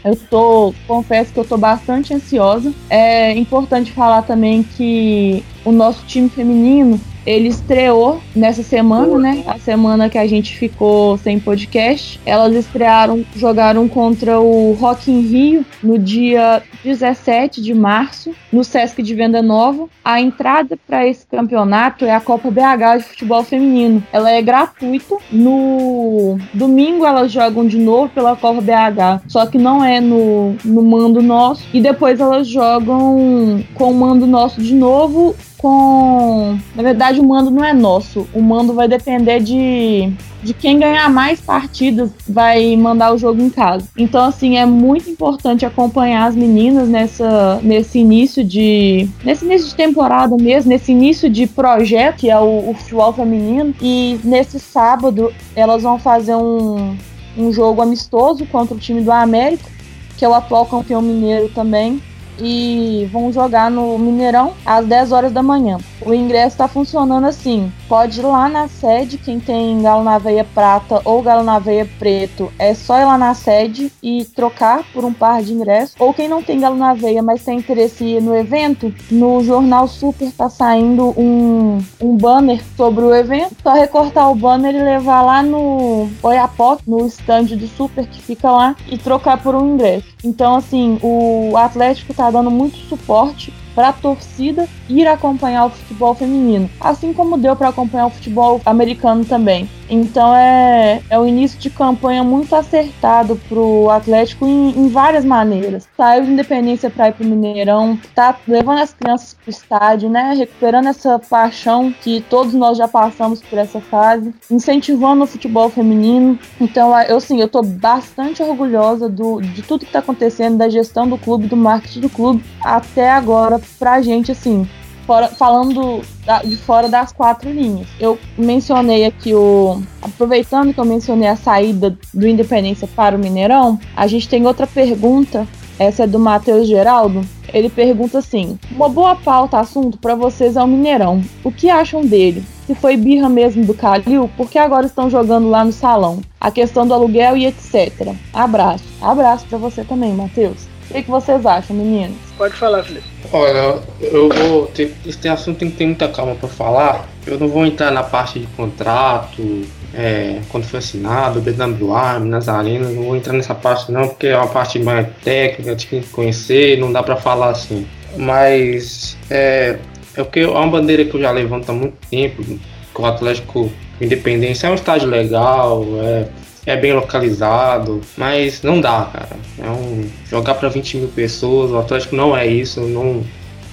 [0.05, 2.73] Eu tô, confesso que eu tô bastante ansiosa.
[2.89, 9.45] É importante falar também que o nosso time feminino ele estreou nessa semana, né?
[9.47, 12.19] A semana que a gente ficou sem podcast.
[12.25, 19.03] Elas estrearam, jogaram contra o Rock in Rio no dia 17 de março, no Sesc
[19.03, 19.89] de Venda Nova.
[20.03, 24.03] A entrada para esse campeonato é a Copa BH de futebol feminino.
[24.11, 25.19] Ela é gratuita.
[25.31, 30.83] No domingo elas jogam de novo pela Copa BH, só que não é no, no
[30.83, 31.63] mando nosso.
[31.75, 36.59] E depois elas jogam com o mando nosso de novo com.
[36.75, 38.27] Na verdade, o mando não é nosso.
[38.33, 40.11] O mando vai depender de,
[40.43, 43.87] de quem ganhar mais partidas vai mandar o jogo em casa.
[43.97, 49.09] Então, assim, é muito importante acompanhar as meninas nessa, nesse início de.
[49.25, 53.75] Nesse início de temporada mesmo, nesse início de projeto, que é o, o futebol feminino.
[53.83, 56.97] E nesse sábado elas vão fazer um,
[57.37, 59.69] um jogo amistoso contra o time do América,
[60.17, 62.01] que é o atual campeão mineiro também
[62.41, 65.79] e vão jogar no Mineirão às 10 horas da manhã.
[66.05, 70.45] O ingresso está funcionando assim: pode ir lá na sede, quem tem galo na veia
[70.45, 75.05] prata ou galo na veia preto, é só ir lá na sede e trocar por
[75.05, 75.95] um par de ingressos.
[75.99, 79.43] Ou quem não tem galo na veia, mas tem interesse em ir no evento, no
[79.43, 83.57] Jornal Super tá saindo um, um banner sobre o evento.
[83.63, 88.51] Só recortar o banner e levar lá no Oiapoque, no stand do Super que fica
[88.51, 90.07] lá, e trocar por um ingresso.
[90.25, 96.13] Então, assim, o Atlético tá dando muito suporte para a torcida ir acompanhar o futebol
[96.13, 99.71] feminino, assim como deu para acompanhar o futebol americano também.
[99.89, 105.89] Então é, é o início de campanha muito acertado pro Atlético em, em várias maneiras.
[105.97, 110.35] Saiu de Independência para ir pro Mineirão, tá levando as crianças pro estádio, né?
[110.37, 116.39] Recuperando essa paixão que todos nós já passamos por essa fase, incentivando o futebol feminino.
[116.61, 121.09] Então eu sim, eu tô bastante orgulhosa do, de tudo que tá acontecendo, da gestão
[121.09, 124.67] do clube, do marketing do clube até agora pra gente assim
[125.09, 127.89] fora, falando da, de fora das quatro linhas.
[127.99, 129.83] Eu mencionei aqui o.
[130.03, 134.67] Aproveitando que eu mencionei a saída do Independência para o Mineirão, a gente tem outra
[134.67, 135.49] pergunta.
[135.79, 137.23] Essa é do Matheus Geraldo.
[137.55, 141.23] Ele pergunta assim: Uma boa pauta assunto para vocês é o Mineirão.
[141.43, 142.45] O que acham dele?
[142.67, 146.21] Se foi birra mesmo do Calil, por que agora estão jogando lá no salão?
[146.39, 148.15] A questão do aluguel e etc.
[148.35, 148.85] Abraço.
[149.01, 150.69] Abraço para você também, Matheus.
[150.91, 152.17] O que, que vocês acham, meninos?
[152.37, 153.07] Pode falar, Felipe.
[153.31, 154.67] Olha, eu vou.
[154.69, 157.07] Ter, esse assunto tem que ter muita calma para falar.
[157.27, 162.95] Eu não vou entrar na parte de contrato, é, quando foi assinado, BWA, Minas Arenas,
[162.95, 166.79] não vou entrar nessa parte não, porque é uma parte mais técnica, tem que conhecer,
[166.79, 167.87] não dá para falar assim.
[168.17, 169.79] Mas é,
[170.17, 173.71] é porque é uma bandeira que eu já levanto há muito tempo, que o Atlético
[174.01, 176.29] Independência é um estádio legal, é,
[176.69, 179.37] é bem localizado, mas não dá, cara.
[179.59, 183.25] É um, jogar para 20 mil pessoas, o Atlético não é isso, não,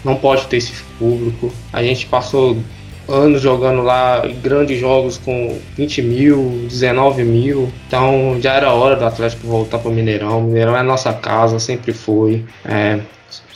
[0.04, 1.52] não pode ter esse público.
[1.74, 2.58] A gente passou
[3.06, 7.70] anos jogando lá grandes jogos com 20 mil, 19 mil.
[7.86, 10.40] Então já era hora do Atlético voltar para o Mineirão.
[10.40, 12.46] O Mineirão é a nossa casa, sempre foi.
[12.64, 13.02] É,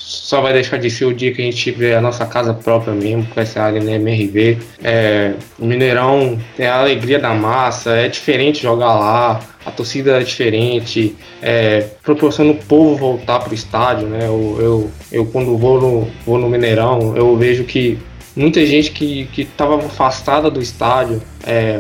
[0.10, 2.96] só vai deixar de ser o dia que a gente tiver a nossa casa própria
[2.96, 4.58] mesmo, com essa área na MRV.
[4.84, 10.24] É, o Mineirão tem a alegria da massa, é diferente jogar lá, a torcida é
[10.24, 14.26] diferente, é, proporciona o povo voltar para o estádio, né?
[14.26, 18.00] Eu, eu, eu, quando vou no, vou no Mineirão, eu vejo que
[18.36, 21.80] muita gente que estava afastada do estádio é,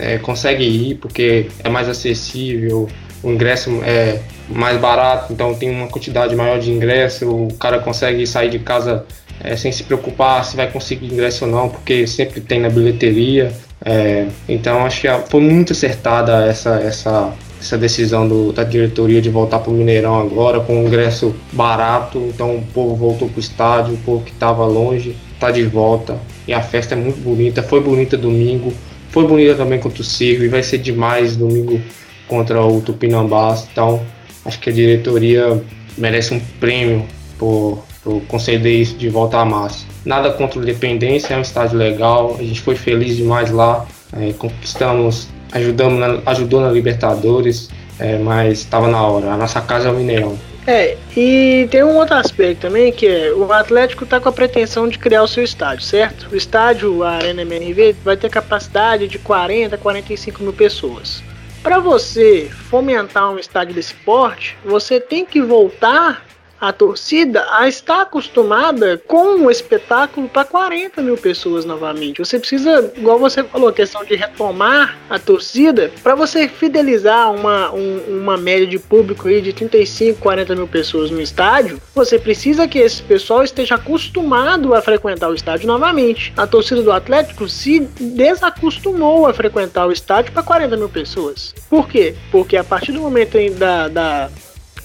[0.00, 2.88] é, consegue ir porque é mais acessível,
[3.22, 8.26] o ingresso é mais barato, então tem uma quantidade maior de ingresso, o cara consegue
[8.26, 9.04] sair de casa
[9.42, 13.52] é, sem se preocupar se vai conseguir ingresso ou não, porque sempre tem na bilheteria.
[13.84, 19.30] É, então acho que foi muito acertada essa, essa, essa decisão do, da diretoria de
[19.30, 23.94] voltar para o Mineirão agora, com ingresso barato, então o povo voltou para o estádio,
[23.94, 27.80] o povo que estava longe está de volta e a festa é muito bonita, foi
[27.80, 28.72] bonita domingo,
[29.10, 31.80] foi bonita também contra o Circo e vai ser demais domingo
[32.26, 33.68] contra o Tupinambás.
[33.70, 34.02] Então,
[34.44, 35.62] acho que a diretoria
[35.96, 37.06] merece um prêmio
[37.38, 39.86] por, por conceder isso de volta à massa.
[40.04, 44.32] Nada contra o Independência, é um estádio legal, a gente foi feliz demais lá, é,
[44.32, 49.32] conquistamos, ajudamos na, ajudou na Libertadores, é, mas estava na hora.
[49.32, 50.38] A nossa casa é o Mineirão.
[50.66, 54.86] É, e tem um outro aspecto também que é o Atlético está com a pretensão
[54.86, 56.28] de criar o seu estádio, certo?
[56.30, 61.22] O estádio, a Arena MRV, vai ter capacidade de 40, 45 mil pessoas.
[61.62, 66.27] Para você fomentar um estádio desse porte, você tem que voltar
[66.60, 72.18] a torcida a estar acostumada com o espetáculo para 40 mil pessoas novamente.
[72.18, 77.98] Você precisa, igual você falou, questão de retomar a torcida para você fidelizar uma, um,
[78.08, 81.80] uma média de público aí de 35, 40 mil pessoas no estádio.
[81.94, 86.32] Você precisa que esse pessoal esteja acostumado a frequentar o estádio novamente.
[86.36, 91.54] A torcida do Atlético se desacostumou a frequentar o estádio para 40 mil pessoas.
[91.68, 92.14] Por quê?
[92.30, 94.30] Porque a partir do momento da, da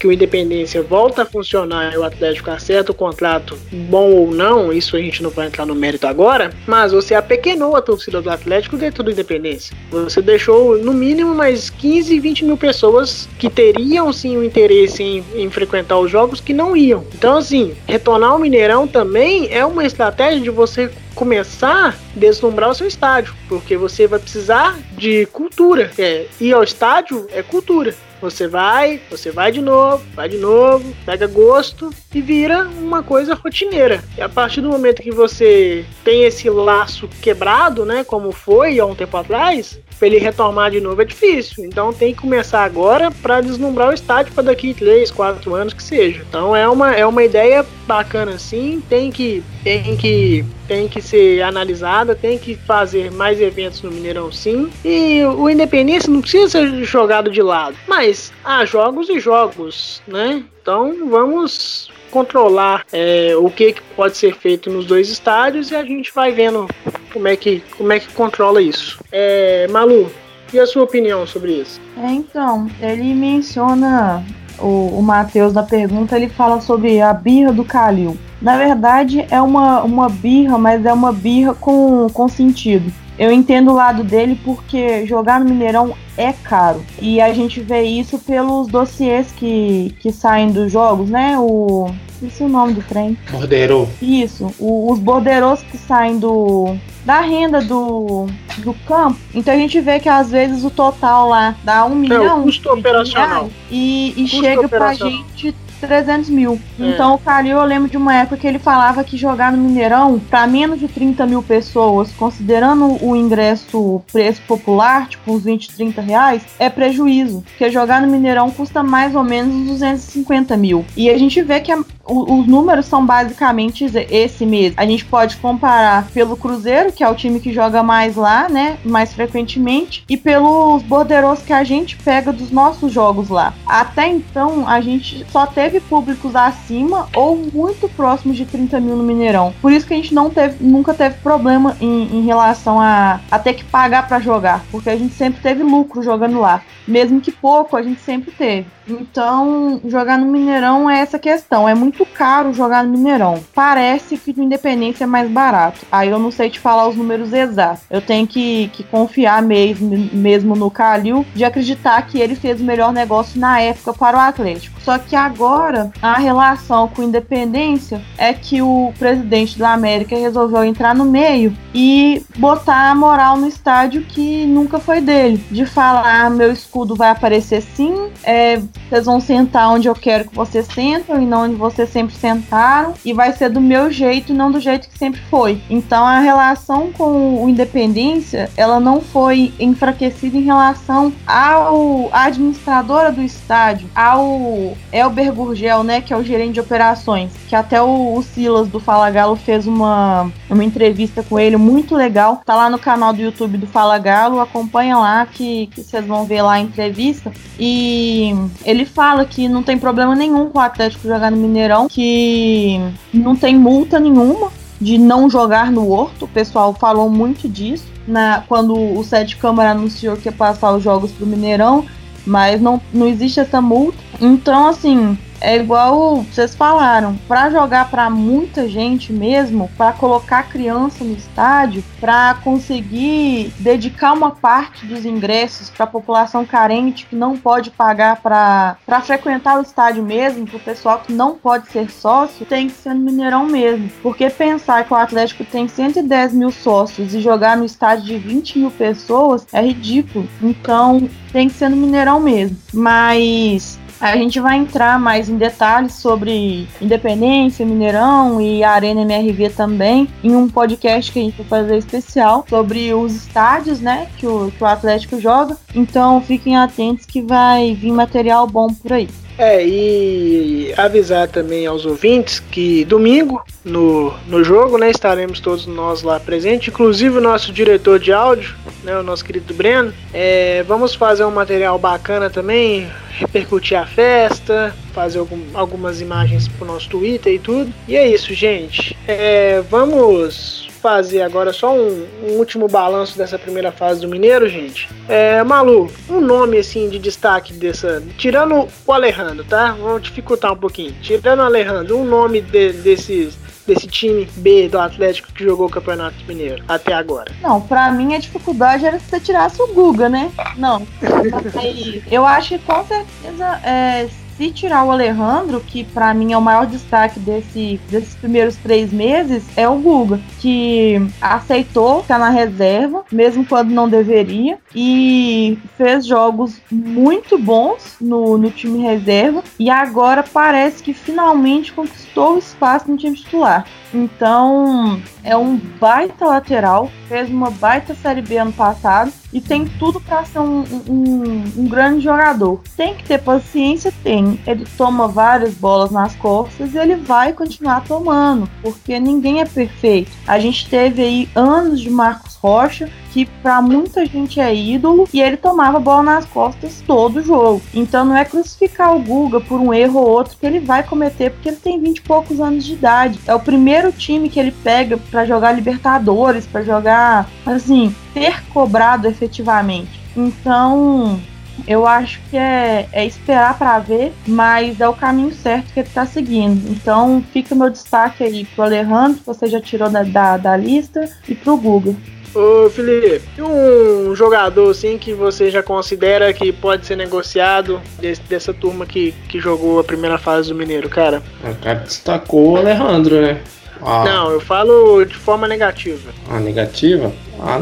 [0.04, 4.74] que o Independência volta a funcionar e o Atlético acerta o contrato, bom ou não,
[4.74, 8.30] isso a gente não vai entrar no mérito agora, mas você apequenou a torcida do
[8.30, 9.74] Atlético dentro do Independência.
[9.90, 15.24] Você deixou no mínimo mais 15, 20 mil pessoas que teriam sim o interesse em,
[15.36, 17.06] em frequentar os jogos que não iam.
[17.14, 22.76] Então, assim, retornar ao Mineirão também é uma estratégia de você começar a deslumbrar o
[22.76, 25.92] seu estádio, porque você vai precisar de cultura.
[25.98, 27.96] É, ir ao estádio é cultura.
[28.24, 33.34] Você vai, você vai de novo, vai de novo, pega gosto e vira uma coisa
[33.34, 34.02] rotineira.
[34.18, 38.86] E a partir do momento que você tem esse laço quebrado, né, como foi há
[38.86, 41.66] um tempo atrás, para ele retomar de novo é difícil.
[41.66, 45.84] Então tem que começar agora para deslumbrar o estádio para daqui 3, 4 anos que
[45.84, 46.24] seja.
[46.28, 51.42] Então é uma, é uma ideia bacana sim, tem que tem que tem que ser
[51.42, 54.70] analisada, tem que fazer mais eventos no Mineirão sim.
[54.84, 60.44] E o Independência não precisa ser jogado de lado, mas há jogos e jogos, né?
[60.62, 65.84] Então vamos controlar é, o que, que pode ser feito nos dois estádios e a
[65.84, 66.68] gente vai vendo
[67.14, 69.00] como é que, como é que controla isso.
[69.12, 70.12] É, Malu,
[70.52, 71.80] e a sua opinião sobre isso?
[71.98, 74.26] É, então, ele menciona
[74.60, 78.18] o, o Matheus na pergunta, ele fala sobre a birra do Calil.
[78.42, 82.92] Na verdade, é uma, uma birra, mas é uma birra com, com sentido.
[83.18, 86.84] Eu entendo o lado dele porque jogar no Mineirão é caro.
[87.00, 91.38] E a gente vê isso pelos dossiês que, que saem dos jogos, né?
[91.38, 91.90] O.
[92.22, 93.18] Esse é o nome do trem.
[93.30, 93.88] Bordeiro.
[94.02, 94.50] Isso.
[94.58, 96.76] O, os borderos que saem do.
[97.06, 98.28] Da renda do,
[98.60, 99.20] do campo.
[99.36, 102.24] Então a gente vê que às vezes o total lá dá um milhão.
[102.24, 103.50] É, o custo operacional.
[103.70, 105.54] E, e chega pra gente
[105.86, 106.60] 300 mil.
[106.80, 106.90] É.
[106.90, 110.20] Então o Calil, eu lembro de uma época que ele falava que jogar no Mineirão,
[110.30, 116.02] para menos de 30 mil pessoas, considerando o ingresso preço popular, tipo uns 20, 30
[116.02, 117.42] reais, é prejuízo.
[117.42, 120.86] Porque jogar no Mineirão custa mais ou menos 250 mil.
[120.96, 124.76] E a gente vê que a, o, os números são basicamente esse mesmo.
[124.78, 128.78] A gente pode comparar pelo Cruzeiro, que é o time que joga mais lá, né?
[128.84, 133.54] Mais frequentemente, e pelos borderos que a gente pega dos nossos jogos lá.
[133.66, 139.04] Até então, a gente só teve públicos acima ou muito próximos de 30 mil no
[139.04, 139.54] Mineirão.
[139.62, 143.40] Por isso que a gente não teve, nunca teve problema em, em relação a, a
[143.40, 146.62] ter que pagar para jogar, porque a gente sempre teve lucro jogando lá.
[146.88, 148.68] Mesmo que pouco, a gente sempre teve.
[148.88, 151.68] Então, jogar no Mineirão é essa questão.
[151.68, 153.40] É muito muito caro jogar no Mineirão.
[153.54, 155.86] Parece que no Independência é mais barato.
[155.92, 157.84] Aí eu não sei te falar os números exatos.
[157.90, 162.64] Eu tenho que, que confiar mesmo, mesmo no Calil de acreditar que ele fez o
[162.64, 164.82] melhor negócio na época para o Atlético.
[164.82, 170.96] Só que agora a relação com Independência é que o presidente da América resolveu entrar
[170.96, 175.44] no meio e botar a moral no estádio que nunca foi dele.
[175.52, 178.58] De falar, ah, meu escudo vai aparecer sim, é,
[178.90, 182.94] vocês vão sentar onde eu quero que vocês sentam e não onde vocês sempre sentaram,
[183.04, 185.62] e vai ser do meu jeito não do jeito que sempre foi.
[185.70, 193.22] Então a relação com o Independência, ela não foi enfraquecida em relação ao administradora do
[193.22, 198.24] estádio, ao Elber Gurgel, né, que é o gerente de operações, que até o, o
[198.24, 202.42] Silas do Fala Galo fez uma, uma entrevista com ele muito legal.
[202.46, 206.26] Tá lá no canal do YouTube do Fala Galo, acompanha lá que, que vocês vão
[206.26, 207.32] ver lá a entrevista.
[207.60, 208.34] E
[208.66, 212.80] ele fala que não tem problema nenhum com o Atlético jogar no Mineirão, que
[213.14, 216.26] não tem multa nenhuma de não jogar no Horto.
[216.26, 220.84] O pessoal falou muito disso na, quando o Sete Câmara anunciou que ia passar os
[220.84, 221.86] jogos pro Mineirão
[222.26, 223.98] mas não, não existe essa multa.
[224.20, 231.04] Então, assim, é igual vocês falaram, para jogar para muita gente mesmo, para colocar criança
[231.04, 237.38] no estádio, para conseguir dedicar uma parte dos ingressos para a população carente que não
[237.38, 242.46] pode pagar para frequentar o estádio mesmo, para o pessoal que não pode ser sócio,
[242.46, 243.90] tem que ser no Mineirão mesmo.
[244.02, 248.60] Porque pensar que o Atlético tem 110 mil sócios e jogar no estádio de 20
[248.60, 250.26] mil pessoas é ridículo.
[250.42, 252.56] Então tem que ser no Mineirão mesmo.
[252.74, 260.10] Mas a gente vai entrar mais em detalhes sobre Independência, Mineirão e Arena MRV também,
[260.22, 264.52] em um podcast que a gente vai fazer especial sobre os estádios, né, que o,
[264.52, 265.58] que o Atlético joga.
[265.74, 269.08] Então fiquem atentos que vai vir material bom por aí.
[269.38, 276.04] É, e avisar também aos ouvintes que domingo, no, no jogo, né, estaremos todos nós
[276.04, 279.94] lá presentes, inclusive o nosso diretor de áudio, né, o nosso querido Breno.
[280.14, 286.66] É, vamos fazer um material bacana também, repercutir a festa, fazer algum, algumas imagens pro
[286.66, 287.74] nosso Twitter e tudo.
[287.88, 288.96] E é isso, gente.
[289.08, 294.90] É, vamos fazer agora só um, um, último balanço dessa primeira fase do Mineiro, gente.
[295.08, 298.04] É, Malu, um nome assim de destaque dessa.
[298.18, 299.72] Tirando o Alejandro, tá?
[299.72, 300.94] Vamos dificultar um pouquinho.
[301.02, 305.70] Tirando o Alejandro, um nome de, desses desse time B do Atlético que jogou o
[305.70, 307.32] Campeonato Mineiro até agora?
[307.42, 310.30] Não, pra mim a dificuldade era se você tirasse o Guga, né?
[310.58, 310.86] Não.
[312.12, 316.42] eu acho que com certeza é, se tirar o Alejandro, que para mim é o
[316.42, 323.04] maior destaque desse, desses primeiros três meses, é o Guga, que aceitou ficar na reserva,
[323.12, 330.24] mesmo quando não deveria, e fez jogos muito bons no, no time reserva, e agora
[330.24, 333.66] parece que finalmente conquistou o espaço no time titular.
[333.94, 340.00] Então, é um baita lateral, fez uma baita Série B ano passado e tem tudo
[340.00, 342.62] para ser um, um, um, grande jogador.
[342.78, 344.40] Tem que ter paciência, tem.
[344.46, 350.12] Ele toma várias bolas nas costas e ele vai continuar tomando, porque ninguém é perfeito.
[350.28, 355.22] A gente teve aí anos de Marcos Rocha, que para muita gente é ídolo, e
[355.22, 357.62] ele tomava bola nas costas todo jogo.
[357.74, 361.32] Então não é crucificar o Guga por um erro ou outro que ele vai cometer,
[361.32, 363.20] porque ele tem 20 e poucos anos de idade.
[363.26, 363.40] É o
[363.84, 370.00] primeiro time que ele pega para jogar Libertadores, para jogar, assim, ter cobrado efetivamente.
[370.16, 371.20] Então,
[371.68, 375.88] eu acho que é, é esperar para ver, mas é o caminho certo que ele
[375.88, 376.72] está seguindo.
[376.72, 381.10] Então fica meu destaque aí pro Alejandro, que você já tirou da, da, da lista,
[381.28, 381.96] e pro Google.
[382.36, 388.52] Ô Felipe, um jogador assim que você já considera que pode ser negociado desse, dessa
[388.52, 391.22] turma que, que jogou a primeira fase do Mineiro, cara?
[391.44, 393.40] O cara destacou o Alejandro, né?
[393.86, 394.04] Ah.
[394.06, 396.12] Não, eu falo de forma negativa.
[396.30, 397.12] Ah, negativa?
[397.40, 397.62] Ah,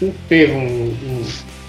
[0.00, 1.24] não teve um, um,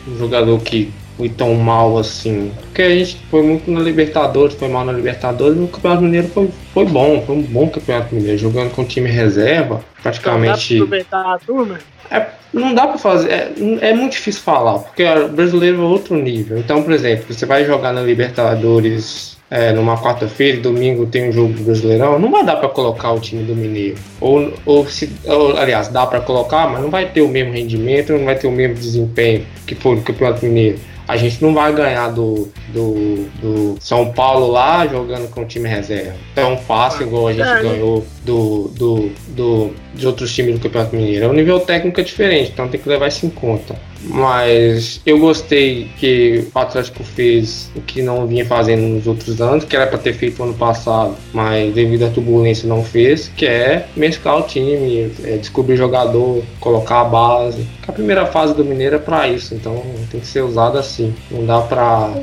[0.08, 2.52] um jogador que foi tão mal assim.
[2.62, 6.50] Porque a gente foi muito na Libertadores, foi mal na Libertadores, no Campeonato Mineiro foi,
[6.74, 10.76] foi bom, foi um bom Campeonato Mineiro, jogando com time reserva, praticamente.
[10.76, 11.80] Não dá pra aproveitar a turma?
[12.10, 16.16] É, não dá pra fazer, é, é muito difícil falar, porque o brasileiro é outro
[16.16, 16.58] nível.
[16.58, 21.54] Então, por exemplo, você vai jogar na Libertadores é, numa quarta-feira, domingo tem um jogo
[21.54, 23.98] do Brasileirão, não vai dar para colocar o time do Mineiro.
[24.20, 28.14] Ou, ou se, ou, aliás, dá para colocar, mas não vai ter o mesmo rendimento,
[28.14, 30.80] não vai ter o mesmo desempenho que foi no Campeonato Mineiro.
[31.08, 35.70] A gente não vai ganhar do, do, do São Paulo lá jogando com o time
[35.70, 36.14] reserva.
[36.36, 41.30] Tão fácil igual a gente ganhou do, do, do, de outros times do Campeonato Mineiro.
[41.30, 43.76] O nível técnico é diferente, então tem que levar isso em conta.
[44.02, 49.66] Mas eu gostei que o Atlético fez o que não vinha fazendo nos outros anos,
[49.66, 53.88] que era para ter feito ano passado, mas devido à turbulência não fez, que é
[53.96, 57.66] mesclar o time, é descobrir jogador, colocar a base.
[57.88, 59.82] A primeira fase do Mineiro é para isso, então
[60.12, 61.14] tem que ser usado assim.
[61.32, 62.14] Não dá para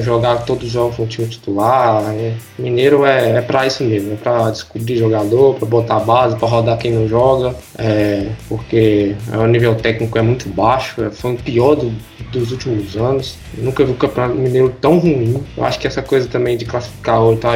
[0.00, 2.02] jogar todos os jogos no time titular.
[2.14, 2.34] É.
[2.58, 6.78] Mineiro é, é para isso mesmo, é para descobrir jogador, para botar base, para rodar
[6.78, 11.74] quem não joga, é, porque o nível técnico é muito baixo, é, foi o pior
[11.74, 11.92] do,
[12.32, 13.36] dos últimos anos.
[13.56, 15.42] Eu nunca vi o Campeonato Mineiro tão ruim.
[15.56, 17.52] Eu acho que essa coisa também de classificar hoje tá,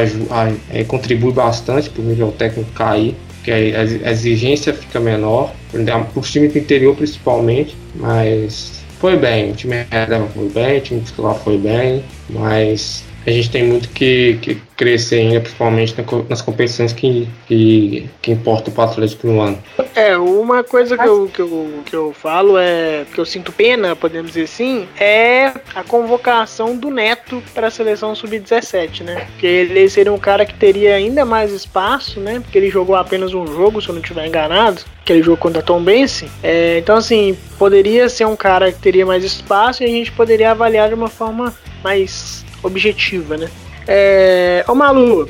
[0.70, 6.32] é, contribui bastante para o nível técnico cair que a exigência fica menor, para os
[6.32, 8.73] times do interior principalmente, mas
[9.04, 13.50] foi bem, o time reserva foi bem, o time titular foi bem, mas a gente
[13.50, 15.94] tem muito que, que crescer ainda, principalmente
[16.28, 19.58] nas competições que, que, que importam para o Atlético no ano.
[19.94, 23.94] É, uma coisa que eu, que, eu, que eu falo é que eu sinto pena,
[23.96, 29.26] podemos dizer assim, é a convocação do Neto para a seleção sub-17, né?
[29.30, 32.40] Porque ele seria um cara que teria ainda mais espaço, né?
[32.40, 35.62] Porque ele jogou apenas um jogo, se eu não estiver enganado, que ele jogou contra
[35.62, 36.28] Tom Bense.
[36.42, 40.50] É, então, assim, poderia ser um cara que teria mais espaço e a gente poderia
[40.50, 43.48] avaliar de uma forma mais objetiva, né?
[43.86, 45.28] É, ô Malu,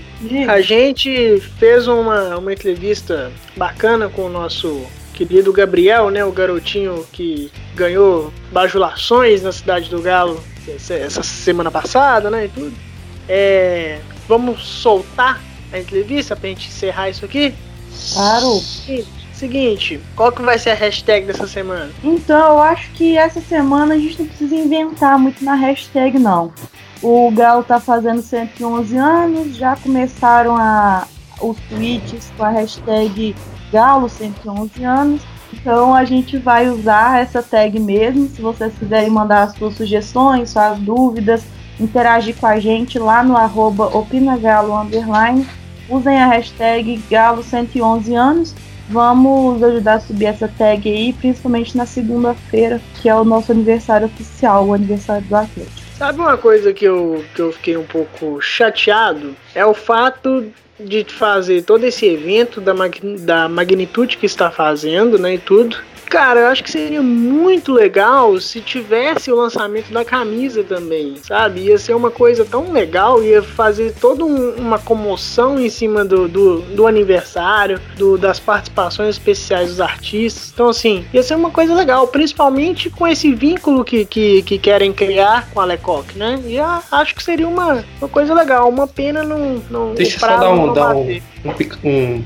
[0.49, 6.24] a gente fez uma, uma entrevista bacana com o nosso querido Gabriel, né?
[6.24, 12.47] O garotinho que ganhou bajulações na cidade do Galo essa semana passada, né?
[12.47, 12.72] E tudo.
[13.28, 15.41] É, vamos soltar
[15.72, 17.55] a entrevista pra gente encerrar isso aqui?
[18.12, 18.61] Claro.
[19.32, 21.91] Seguinte, qual que vai ser a hashtag dessa semana?
[22.05, 26.53] Então, eu acho que essa semana a gente não precisa inventar muito na hashtag, não.
[27.07, 31.07] O Galo tá fazendo 111 anos, já começaram a,
[31.39, 33.37] os tweets com a hashtag
[33.71, 35.21] Galo 111 anos.
[35.53, 38.27] Então a gente vai usar essa tag mesmo.
[38.31, 41.45] Se vocês quiserem mandar as suas sugestões, suas dúvidas,
[41.79, 45.47] interagir com a gente lá no arroba opinagalo underline.
[45.91, 48.55] Usem a hashtag Galo 111 anos.
[48.89, 54.07] Vamos ajudar a subir essa tag aí, principalmente na segunda-feira, que é o nosso aniversário
[54.07, 55.84] oficial, o aniversário do Atlético.
[55.99, 59.37] Sabe uma coisa que eu, que eu fiquei um pouco chateado?
[59.55, 62.73] É o fato de fazer todo esse evento da,
[63.21, 65.77] da magnitude que está fazendo, né, e tudo,
[66.09, 71.63] Cara, eu acho que seria muito legal se tivesse o lançamento da camisa também, sabe?
[71.63, 76.29] Ia ser uma coisa tão legal, ia fazer toda um, uma comoção em cima do,
[76.29, 80.51] do, do aniversário, do, das participações especiais dos artistas.
[80.53, 84.93] Então, assim, ia ser uma coisa legal, principalmente com esse vínculo que, que, que querem
[84.93, 86.41] criar com a Lecoq, né?
[86.47, 88.69] E a, acho que seria uma, uma coisa legal.
[88.69, 89.63] Uma pena não.
[89.71, 91.21] não Deixa eu só dar um, dar um,
[91.85, 92.23] um,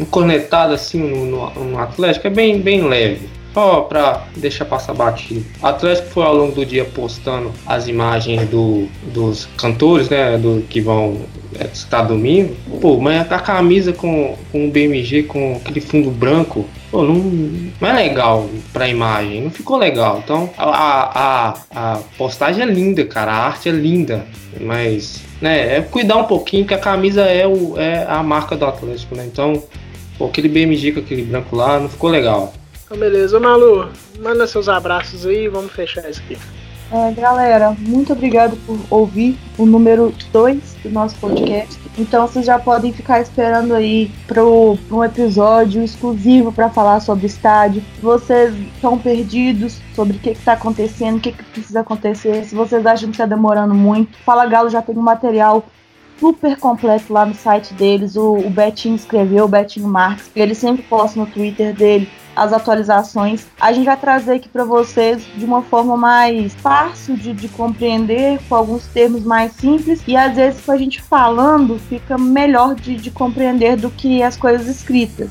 [0.00, 3.28] um, cornetado assim no, no, no Atlético, é bem, bem leve.
[3.52, 5.44] Só para deixar passar batido.
[5.60, 10.38] O Atlético foi ao longo do dia postando as imagens do, dos cantores, né?
[10.38, 11.18] Do, que vão
[11.58, 12.56] é, estar domingo.
[12.80, 17.88] Pô, mas a camisa com, com o BMG, com aquele fundo branco, pô, não, não
[17.88, 19.40] é legal pra imagem.
[19.40, 20.20] Não ficou legal.
[20.22, 23.32] Então, a, a, a postagem é linda, cara.
[23.32, 24.26] A arte é linda.
[24.60, 28.66] Mas, né, é cuidar um pouquinho que a camisa é, o, é a marca do
[28.66, 29.24] Atlético, né?
[29.26, 29.64] Então,
[30.18, 32.52] pô, aquele BMG com aquele branco lá não ficou legal.
[32.84, 33.40] Então, beleza.
[33.40, 33.88] Malu,
[34.20, 36.36] manda seus abraços aí vamos fechar isso aqui.
[36.92, 41.80] É, galera, muito obrigado por ouvir o número 2 do nosso podcast.
[41.98, 47.82] Então vocês já podem ficar esperando aí para um episódio exclusivo para falar sobre estádio.
[47.94, 52.54] Se vocês estão perdidos sobre o que está acontecendo, o que, que precisa acontecer, se
[52.54, 55.64] vocês acham que está demorando muito, Fala Galo já tem um material
[56.20, 58.16] super completo lá no site deles.
[58.16, 63.46] O, o Betinho escreveu, o Betinho Marques, ele sempre posta no Twitter dele as atualizações.
[63.60, 68.40] A gente vai trazer aqui para vocês de uma forma mais fácil de, de, compreender,
[68.48, 72.96] com alguns termos mais simples, e às vezes com a gente falando fica melhor de,
[72.96, 75.30] de compreender do que as coisas escritas.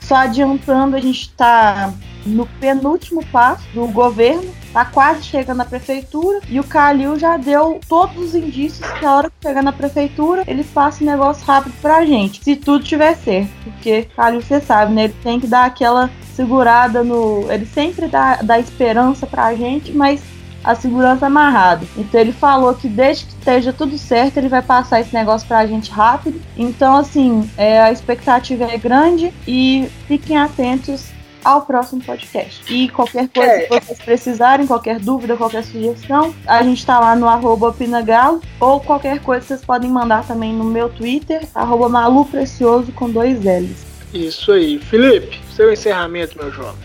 [0.00, 1.92] Só adiantando, a gente está
[2.24, 7.80] no penúltimo passo do governo, tá quase chegando na prefeitura e o Calil já deu
[7.88, 11.72] todos os indícios que a hora que chegar na prefeitura eles passam um negócio rápido
[11.80, 15.64] pra gente, se tudo tiver certo, porque Calil você sabe, né, ele tem que dar
[15.64, 20.20] aquela segurada no, ele sempre dá, dá esperança pra gente, mas
[20.62, 21.86] a segurança amarrada.
[21.96, 25.64] Então ele falou que desde que esteja tudo certo, ele vai passar esse negócio pra
[25.64, 26.40] gente rápido.
[26.56, 31.15] Então, assim, é, a expectativa é grande e fiquem atentos
[31.46, 32.60] ao próximo podcast.
[32.68, 33.60] E qualquer coisa é.
[33.60, 38.80] que vocês precisarem, qualquer dúvida, qualquer sugestão, a gente tá lá no arroba Pinagalo, ou
[38.80, 43.86] qualquer coisa vocês podem mandar também no meu Twitter, arroba Malu Precioso com dois L's.
[44.12, 44.80] Isso aí.
[44.80, 46.80] Felipe, seu encerramento, meu jovem.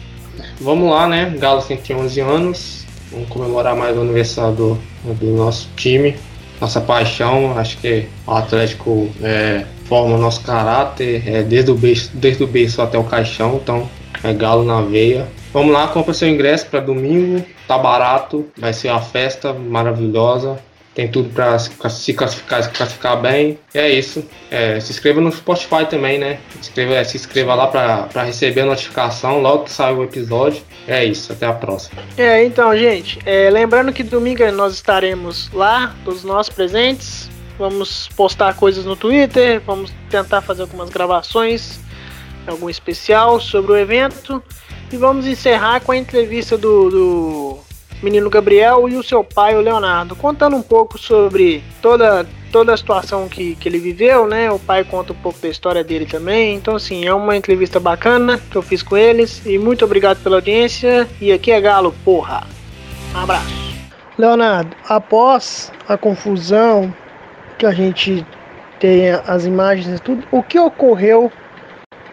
[0.59, 1.34] vamos lá, né?
[1.39, 2.86] Galo 111 anos.
[3.12, 4.80] Vamos comemorar mais o aniversário do,
[5.16, 6.16] do nosso time.
[6.62, 12.12] Nossa paixão, acho que o Atlético é, forma o nosso caráter, é, desde, o berço,
[12.14, 13.89] desde o berço até o caixão, então
[14.24, 15.28] é galo na veia.
[15.53, 20.59] Vamos lá, compra seu ingresso para domingo, tá barato, vai ser uma festa maravilhosa
[20.93, 23.57] tem tudo para se classificar, se classificar bem.
[23.74, 24.26] E é isso.
[24.49, 26.39] É, se inscreva no Spotify também, né?
[26.51, 30.62] Se inscreva, se inscreva lá para receber a notificação logo que sai o episódio.
[30.88, 32.01] É isso, até a próxima.
[32.18, 37.30] É, então, gente, é, lembrando que domingo nós estaremos lá, todos nós presentes.
[37.57, 41.80] Vamos postar coisas no Twitter, vamos tentar fazer algumas gravações,
[42.48, 44.42] algum especial sobre o evento.
[44.92, 47.60] E vamos encerrar com a entrevista do, do
[48.04, 52.78] menino Gabriel e o seu pai, o Leonardo, contando um pouco sobre toda, toda a
[52.78, 54.52] situação que, que ele viveu, né?
[54.52, 56.56] O pai conta um pouco da história dele também.
[56.56, 59.46] Então, assim, é uma entrevista bacana que eu fiz com eles.
[59.46, 61.08] E muito obrigado pela audiência.
[61.22, 62.46] E aqui é Galo, porra.
[63.16, 63.62] Um abraço.
[64.18, 66.94] Leonardo, após a confusão
[67.58, 68.26] que a gente
[68.80, 71.32] tem as imagens e tudo, o que ocorreu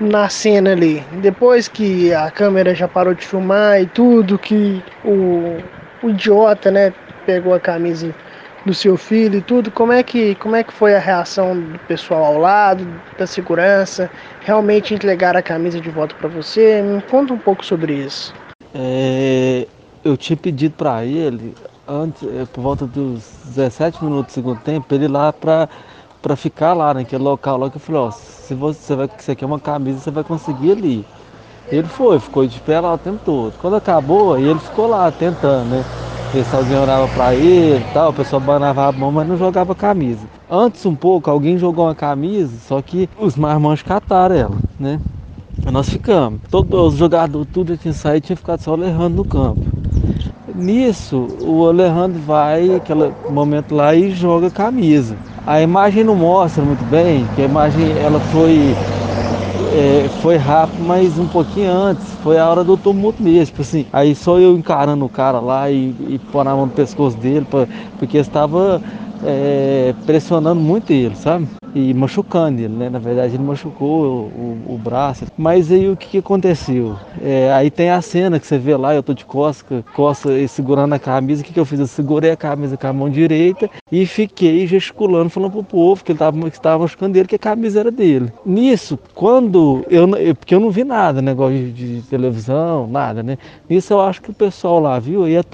[0.00, 1.04] na cena ali?
[1.20, 5.58] Depois que a câmera já parou de filmar e tudo, que o
[6.02, 6.92] o idiota, né,
[7.26, 8.14] pegou a camisa
[8.64, 9.70] do seu filho e tudo.
[9.70, 12.86] Como é que, como é que foi a reação do pessoal ao lado,
[13.18, 14.10] da segurança?
[14.44, 16.82] Realmente entregar a camisa de volta para você?
[16.82, 18.32] Me conta um pouco sobre isso.
[18.74, 19.66] É,
[20.04, 21.54] eu tinha pedido para ele,
[21.86, 25.68] antes, é, por volta dos 17 minutos do segundo tempo, ele ir lá para
[26.20, 29.36] para ficar lá naquele local lá que eu falei, ó, se você vai, se você
[29.36, 31.06] quer uma camisa, você vai conseguir ali.
[31.70, 33.52] Ele foi, ficou de pé lá o tempo todo.
[33.60, 35.84] Quando acabou, ele ficou lá tentando, né?
[36.32, 40.26] Se alguém orava pra ele tal, o pessoal banava a mão, mas não jogava camisa.
[40.50, 45.00] Antes um pouco, alguém jogou uma camisa, só que os marmanjos cataram ela, né?
[45.72, 46.40] Nós ficamos.
[46.50, 49.77] Todos os jogadores, tudo tinha saído, tinha ficado só o Alejandro no campo.
[50.58, 55.16] Nisso, o Alejandro vai, aquele momento lá, e joga camisa.
[55.46, 58.76] A imagem não mostra muito bem, que a imagem ela foi
[59.72, 63.86] é, foi rápido, mas um pouquinho antes, foi a hora do tumulto mesmo, tipo assim,
[63.92, 67.68] aí só eu encarando o cara lá e, e na mão no pescoço dele, pra,
[67.96, 68.82] porque estava
[69.22, 71.48] é, pressionando muito ele, sabe?
[71.74, 72.88] E machucando ele, né?
[72.88, 75.26] Na verdade ele machucou o, o, braço.
[75.36, 76.96] Mas aí o que, que aconteceu?
[77.22, 80.48] É, aí tem a cena que você vê lá, eu tô de costa, costa e
[80.48, 81.42] segurando a camisa.
[81.42, 81.80] O que, que eu fiz?
[81.80, 86.12] Eu segurei a camisa com a mão direita e fiquei gesticulando, falando pro povo que
[86.12, 88.32] ele tava, que estava machucando ele, que a camisa era dele.
[88.44, 93.38] Nisso, quando eu, eu porque eu não vi nada, negócio de, de, televisão, nada, né?
[93.68, 95.44] Nisso eu acho que o pessoal lá viu, e a,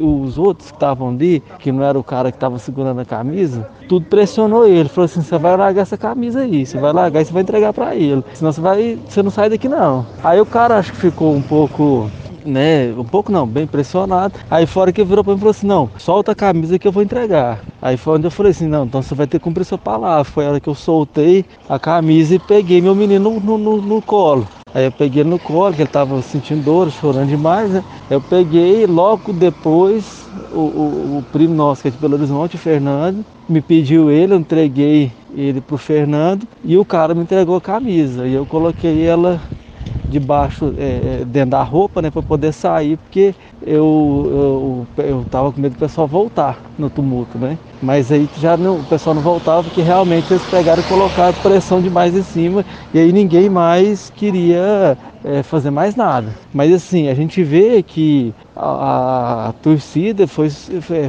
[0.00, 3.68] os outros que estavam ali, que não era o cara que estava segurando a camisa,
[3.88, 4.88] tudo pressionou ele.
[4.88, 7.72] Falou assim: você vai largar essa camisa aí, você vai largar e você vai entregar
[7.72, 8.22] para ele.
[8.34, 10.06] Senão você vai, você não sai daqui não.
[10.22, 12.10] Aí o cara acho que ficou um pouco
[12.44, 14.34] né, um pouco não, bem pressionado.
[14.50, 16.92] Aí fora que virou para mim e falou assim: "Não, solta a camisa que eu
[16.92, 17.64] vou entregar".
[17.80, 20.24] Aí foi onde eu falei assim: "Não, então você vai ter que cumprir sua palavra".
[20.24, 24.02] Foi a hora que eu soltei a camisa e peguei meu menino no, no, no
[24.02, 24.46] colo.
[24.74, 27.84] Aí eu peguei no colo, que ele estava sentindo dor, chorando demais, né?
[28.10, 32.58] Eu peguei logo depois o, o, o primo nosso, que é de Belo Horizonte, o
[32.58, 37.60] Fernando, me pediu ele, eu entreguei ele pro Fernando e o cara me entregou a
[37.60, 38.26] camisa.
[38.26, 39.40] E eu coloquei ela
[40.14, 45.52] debaixo, é, é dentro da roupa, né, para poder sair, porque eu, eu, eu tava
[45.52, 47.58] com medo do pessoal voltar no tumulto, né?
[47.80, 51.80] Mas aí já não, o pessoal não voltava porque realmente eles pegaram e colocaram pressão
[51.80, 56.36] demais em cima e aí ninguém mais queria é, fazer mais nada.
[56.52, 60.48] Mas assim, a gente vê que a, a torcida foi,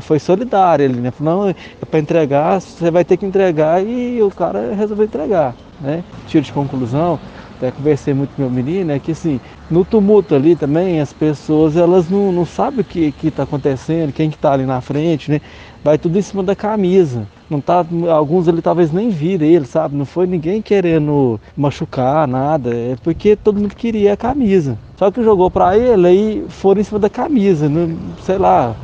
[0.01, 1.11] foi solidária, ele né?
[1.19, 1.53] Não, é
[1.89, 6.03] para entregar, você vai ter que entregar e o cara resolveu entregar, né?
[6.25, 7.19] Tiro de conclusão,
[7.57, 9.39] até conversei muito com meu menino, é que assim,
[9.69, 14.29] no tumulto ali também, as pessoas elas não, não sabem o que está acontecendo, quem
[14.29, 15.41] que está ali na frente, né?
[15.83, 17.27] Vai tudo em cima da camisa.
[17.49, 19.95] Não tá, alguns ali talvez nem viram ele, sabe?
[19.95, 22.71] Não foi ninguém querendo machucar, nada.
[22.75, 24.77] É porque todo mundo queria a camisa.
[24.97, 28.75] Só que jogou para ele aí foram em cima da camisa, não, sei lá.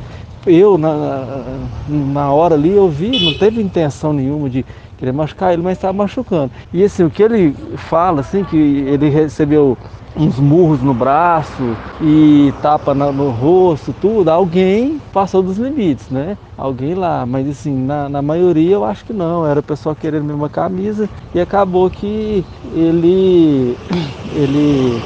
[0.46, 1.44] Eu, na,
[1.88, 4.64] na hora ali, eu vi, não teve intenção nenhuma de
[5.02, 6.52] queria machucar ele, mas estava machucando.
[6.72, 9.76] E assim, o que ele fala, assim, que ele recebeu
[10.16, 16.36] uns murros no braço e tapa no, rosto, tudo, alguém passou dos limites, né?
[16.56, 20.24] Alguém lá, mas assim, na, na maioria eu acho que não, era o pessoal querendo
[20.24, 22.44] mesmo a camisa e acabou que
[22.76, 23.76] ele,
[24.36, 25.02] ele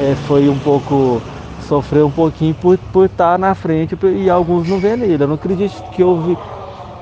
[0.00, 1.22] é, foi um pouco,
[1.68, 5.22] sofreu um pouquinho por, por estar na frente e alguns não vendo ele.
[5.22, 6.36] Eu não acredito que houve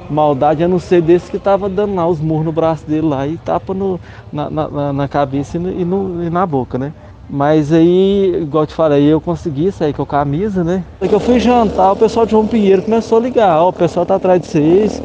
[0.08, 3.26] maldade a não ser desse que tava dando lá os murros no braço dele lá
[3.26, 4.00] e tapa no,
[4.32, 6.92] na, na, na cabeça e, no, e, na boca, né?
[7.28, 10.84] Mas aí, igual eu te falei, eu consegui sair com a camisa, né?
[11.00, 13.72] Aí que eu fui jantar, o pessoal de João Pinheiro começou a ligar, ó, o
[13.72, 15.02] pessoal tá atrás de vocês,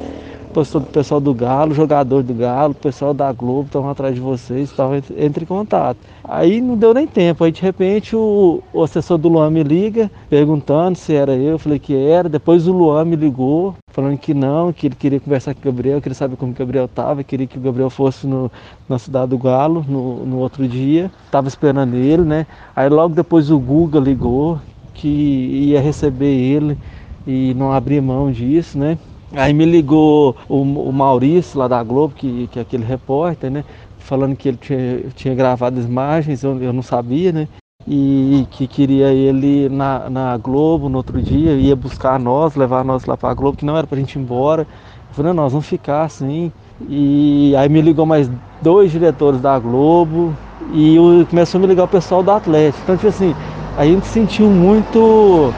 [0.62, 5.02] o pessoal do Galo, jogador do Galo, pessoal da Globo estão atrás de vocês, estavam
[5.18, 5.98] entre em contato.
[6.24, 10.12] Aí não deu nem tempo, aí de repente o, o, assessor do Luan me liga,
[10.30, 14.34] perguntando se era eu, eu falei que era, depois o Luan me ligou, falando que
[14.34, 17.48] não, que ele queria conversar com o Gabriel, queria saber como o Gabriel estava, queria
[17.48, 18.52] que o Gabriel fosse no,
[18.88, 22.46] na cidade do Galo no, no outro dia, estava esperando ele, né?
[22.76, 24.60] Aí logo depois o Guga ligou,
[24.94, 26.78] que ia receber ele
[27.26, 28.98] e não abrir mão disso, né?
[29.34, 33.64] Aí me ligou o, o Maurício lá da Globo, que, que é aquele repórter, né?
[34.00, 37.48] Falando que ele tinha, tinha gravado as imagens, eu, eu não sabia, né?
[37.88, 43.06] E que queria ele na, na Globo no outro dia, ia buscar nós, levar nós
[43.06, 44.64] lá para a Globo, que não era pra gente ir embora.
[44.64, 46.52] Eu falei, não, nós vamos ficar assim.
[46.88, 48.30] E aí me ligou mais
[48.62, 50.34] dois diretores da Globo
[50.74, 50.98] e
[51.30, 52.82] começou a me ligar o pessoal do Atlético.
[52.84, 53.36] Então, tipo assim,
[53.78, 55.54] a gente sentiu muito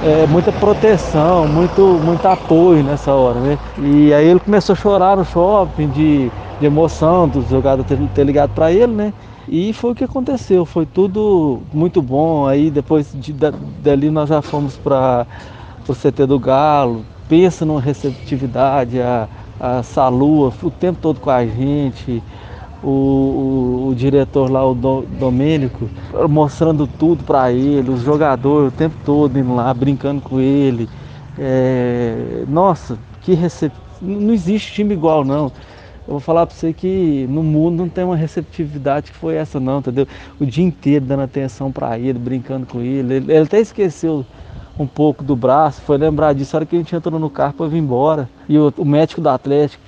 [0.00, 3.58] é, muita proteção, muito, muito apoio nessa hora, né?
[3.76, 8.24] E aí ele começou a chorar no shopping de, de emoção dos jogadores ter, ter
[8.24, 9.12] ligado para ele, né?
[9.48, 12.46] E foi o que aconteceu, foi tudo muito bom.
[12.46, 15.26] Aí depois de, dali nós já fomos para
[15.88, 19.28] o CT do Galo, pensa numa receptividade, a,
[19.58, 22.22] a Salua o tempo todo com a gente
[22.88, 25.88] o, o, o, diretor lá, o do, Domênico,
[26.28, 30.88] mostrando tudo para ele, os jogadores o tempo todo indo lá, brincando com ele.
[31.38, 33.72] É, nossa, que recep...
[34.00, 35.52] não existe time igual não.
[36.06, 39.60] Eu vou falar para você que no mundo não tem uma receptividade que foi essa
[39.60, 40.08] não, entendeu?
[40.40, 43.14] O dia inteiro dando atenção para ele, brincando com ele.
[43.14, 43.32] ele.
[43.32, 44.24] Ele até esqueceu
[44.78, 47.54] um pouco do braço, foi lembrar disso na hora que a gente entrou no carro
[47.54, 48.28] para vir embora.
[48.48, 49.82] E o, o, médico do Atlético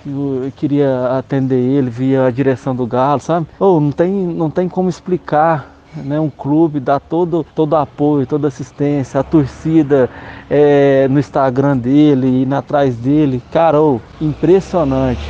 [0.57, 3.47] queria atender ele via a direção do Galo, sabe?
[3.59, 8.49] Oh, não, tem, não tem como explicar né, um clube dá todo, todo apoio, toda
[8.49, 10.09] assistência, a torcida
[10.49, 13.43] é, no Instagram dele, indo atrás dele.
[13.51, 15.21] Cara, oh, impressionante.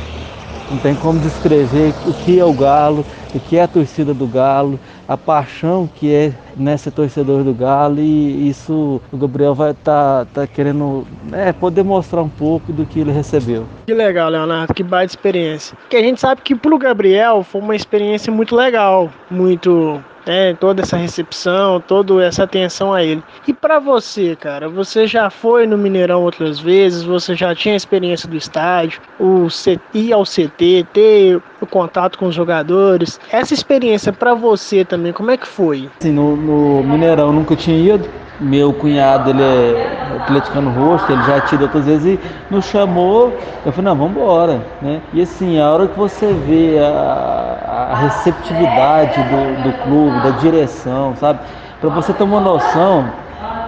[0.69, 3.05] Não tem como descrever o que é o Galo,
[3.35, 4.79] o que é a torcida do Galo,
[5.11, 10.41] a paixão que é nesse torcedor do Galo e isso o Gabriel vai estar tá,
[10.41, 13.65] tá querendo né, poder mostrar um pouco do que ele recebeu.
[13.87, 15.75] Que legal, Leonardo, que baita experiência.
[15.81, 20.81] Porque a gente sabe que pro Gabriel foi uma experiência muito legal, muito né, toda
[20.81, 23.23] essa recepção, toda essa atenção a ele.
[23.47, 28.27] E para você, cara, você já foi no Mineirão outras vezes, você já tinha experiência
[28.27, 29.47] do estádio, o
[29.93, 33.19] ir ao CT, ter o contato com os jogadores.
[33.31, 35.89] Essa experiência para você também, como é que foi?
[35.99, 38.07] Sim, no, no Mineirão nunca tinha ido.
[38.39, 42.19] Meu cunhado, ele é atleticano rosto, ele já tinha outras vezes e
[42.49, 43.31] nos chamou.
[43.63, 44.99] Eu falei, não, vamos embora, né?
[45.13, 51.15] E assim, a hora que você vê a, a receptividade do, do clube, da direção,
[51.15, 51.39] sabe?
[51.79, 53.05] Para você ter uma noção,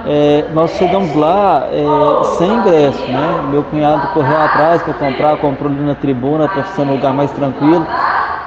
[0.06, 3.44] é, nós chegamos lá é, sem ingresso, né?
[3.50, 7.32] Meu cunhado correu atrás para comprar, comprou ali na tribuna para ser um lugar mais
[7.32, 7.86] tranquilo.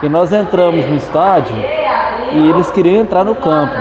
[0.02, 1.56] E nós entramos no estádio
[2.32, 3.74] e eles queriam entrar no campo.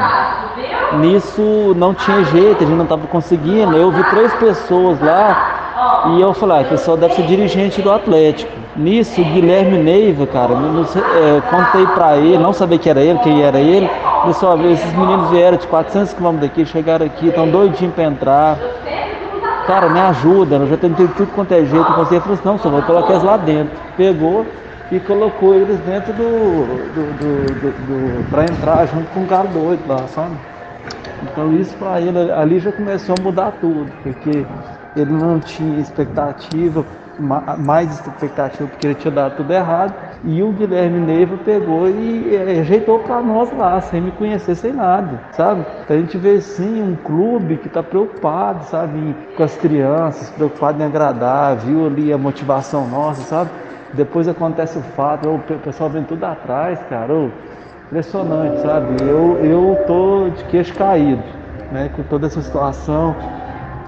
[1.00, 3.76] Nisso não tinha jeito, a gente não estava conseguindo.
[3.76, 7.92] Eu vi três pessoas lá e eu falei, ah, a pessoa deve ser dirigente do
[7.92, 8.52] Atlético.
[8.76, 13.42] Nisso, o Guilherme Neiva, cara, é, contei para ele, não sabia que era ele, quem
[13.42, 13.90] era ele.
[14.26, 18.58] Pessoal, esses meninos vieram de 400 quilômetros daqui, chegaram aqui, estão doidinhos para entrar.
[19.66, 22.18] Cara, me ajuda, eu já tentei tudo quanto é jeito, não consegui.
[22.18, 23.72] Assim, não, só vou colocar eles lá dentro.
[23.96, 24.46] Pegou
[24.92, 29.48] e colocou eles dentro do, do, do, do, do para entrar junto com o cara
[29.48, 30.36] doido lá, sabe?
[31.24, 34.46] Então isso para ele ali já começou a mudar tudo, porque
[34.96, 36.86] ele não tinha expectativa,
[37.20, 39.94] mais expectativa porque ele tinha dado tudo errado.
[40.24, 45.20] E o Guilherme Neiva pegou e ajeitou para nós lá, sem me conhecer, sem nada,
[45.32, 45.66] sabe?
[45.88, 50.86] A gente vê sim um clube que está preocupado, sabe, com as crianças, preocupado em
[50.86, 53.52] agradar, viu ali a motivação nossa, sabe?
[53.94, 57.14] Depois acontece o fato, o pessoal vem tudo atrás, cara.
[57.86, 58.96] Impressionante, sabe?
[59.04, 61.24] Eu, eu tô de queixo caído,
[61.72, 61.90] né?
[61.96, 63.16] Com toda essa situação,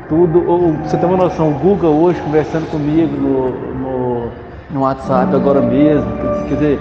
[0.10, 0.48] tudo.
[0.48, 4.32] Ou, você tem uma noção, o Google hoje conversando comigo no, no,
[4.72, 6.10] no WhatsApp agora mesmo,
[6.48, 6.80] quer dizer,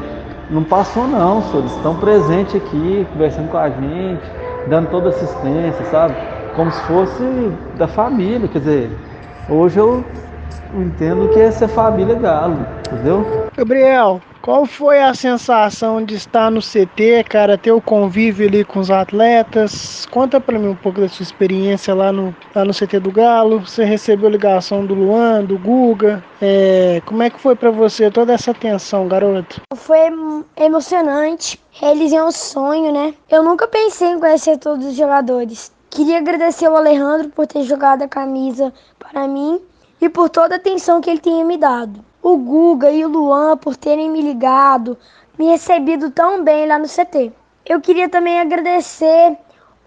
[0.51, 1.61] não passou não, senhor.
[1.61, 4.22] Eles estão presentes aqui, conversando com a gente,
[4.68, 6.14] dando toda assistência, sabe?
[6.55, 8.91] Como se fosse da família, quer dizer,
[9.49, 10.05] hoje eu
[10.74, 12.59] entendo que é família galo,
[12.93, 13.27] entendeu?
[13.57, 18.78] Gabriel, Qual foi a sensação de estar no CT, cara, ter o convívio ali com
[18.78, 20.07] os atletas?
[20.07, 23.59] Conta pra mim um pouco da sua experiência lá no, lá no CT do Galo.
[23.59, 26.22] Você recebeu ligação do Luan, do Guga.
[26.40, 29.62] É, como é que foi para você toda essa atenção, garoto?
[29.74, 29.99] Foi
[30.57, 31.61] emocionante.
[31.72, 33.14] Realizei um sonho, né?
[33.28, 35.72] Eu nunca pensei em conhecer todos os jogadores.
[35.90, 39.61] Queria agradecer ao Alejandro por ter jogado a camisa para mim
[40.01, 43.57] e por toda a atenção que ele tinha me dado o Guga e o Luan
[43.57, 44.99] por terem me ligado,
[45.39, 47.33] me recebido tão bem lá no CT.
[47.64, 49.39] Eu queria também agradecer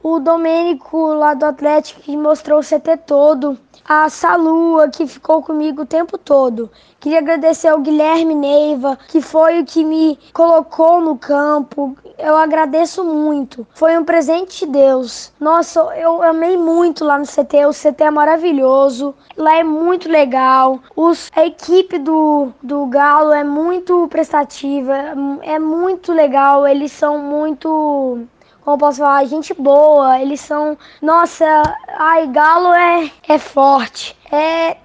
[0.02, 5.82] o Domênico lá do Atlético que mostrou o CT todo, a Salua que ficou comigo
[5.82, 6.70] o tempo todo.
[7.00, 11.98] Queria agradecer ao Guilherme Neiva, que foi o que me colocou no campo.
[12.18, 13.66] Eu agradeço muito.
[13.74, 15.32] Foi um presente de Deus.
[15.40, 17.66] Nossa, eu amei muito lá no CT.
[17.66, 19.16] O CT é maravilhoso.
[19.38, 20.80] Lá é muito legal.
[20.94, 24.94] Os, a equipe do, do Galo é muito prestativa.
[25.42, 26.68] É muito legal.
[26.68, 28.28] Eles são muito
[28.70, 31.46] como posso falar, gente boa, eles são, nossa,
[31.98, 34.16] ai, Galo é, é forte.
[34.32, 34.78] É,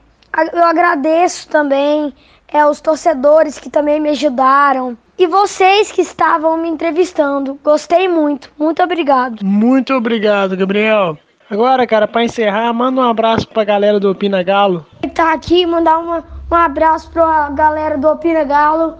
[0.54, 2.14] eu agradeço também
[2.48, 4.96] é, os torcedores que também me ajudaram.
[5.18, 7.58] E vocês que estavam me entrevistando.
[7.62, 8.50] Gostei muito.
[8.58, 9.44] Muito obrigado.
[9.44, 11.18] Muito obrigado, Gabriel.
[11.50, 14.86] Agora, cara, para encerrar, manda um abraço pra galera do Opina Galo.
[15.14, 18.96] Tá aqui, mandar uma, um abraço pra galera do Opina Galo.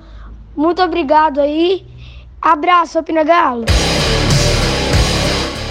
[0.55, 1.87] Muito obrigado aí.
[2.41, 3.65] Abraço, Opina Galo.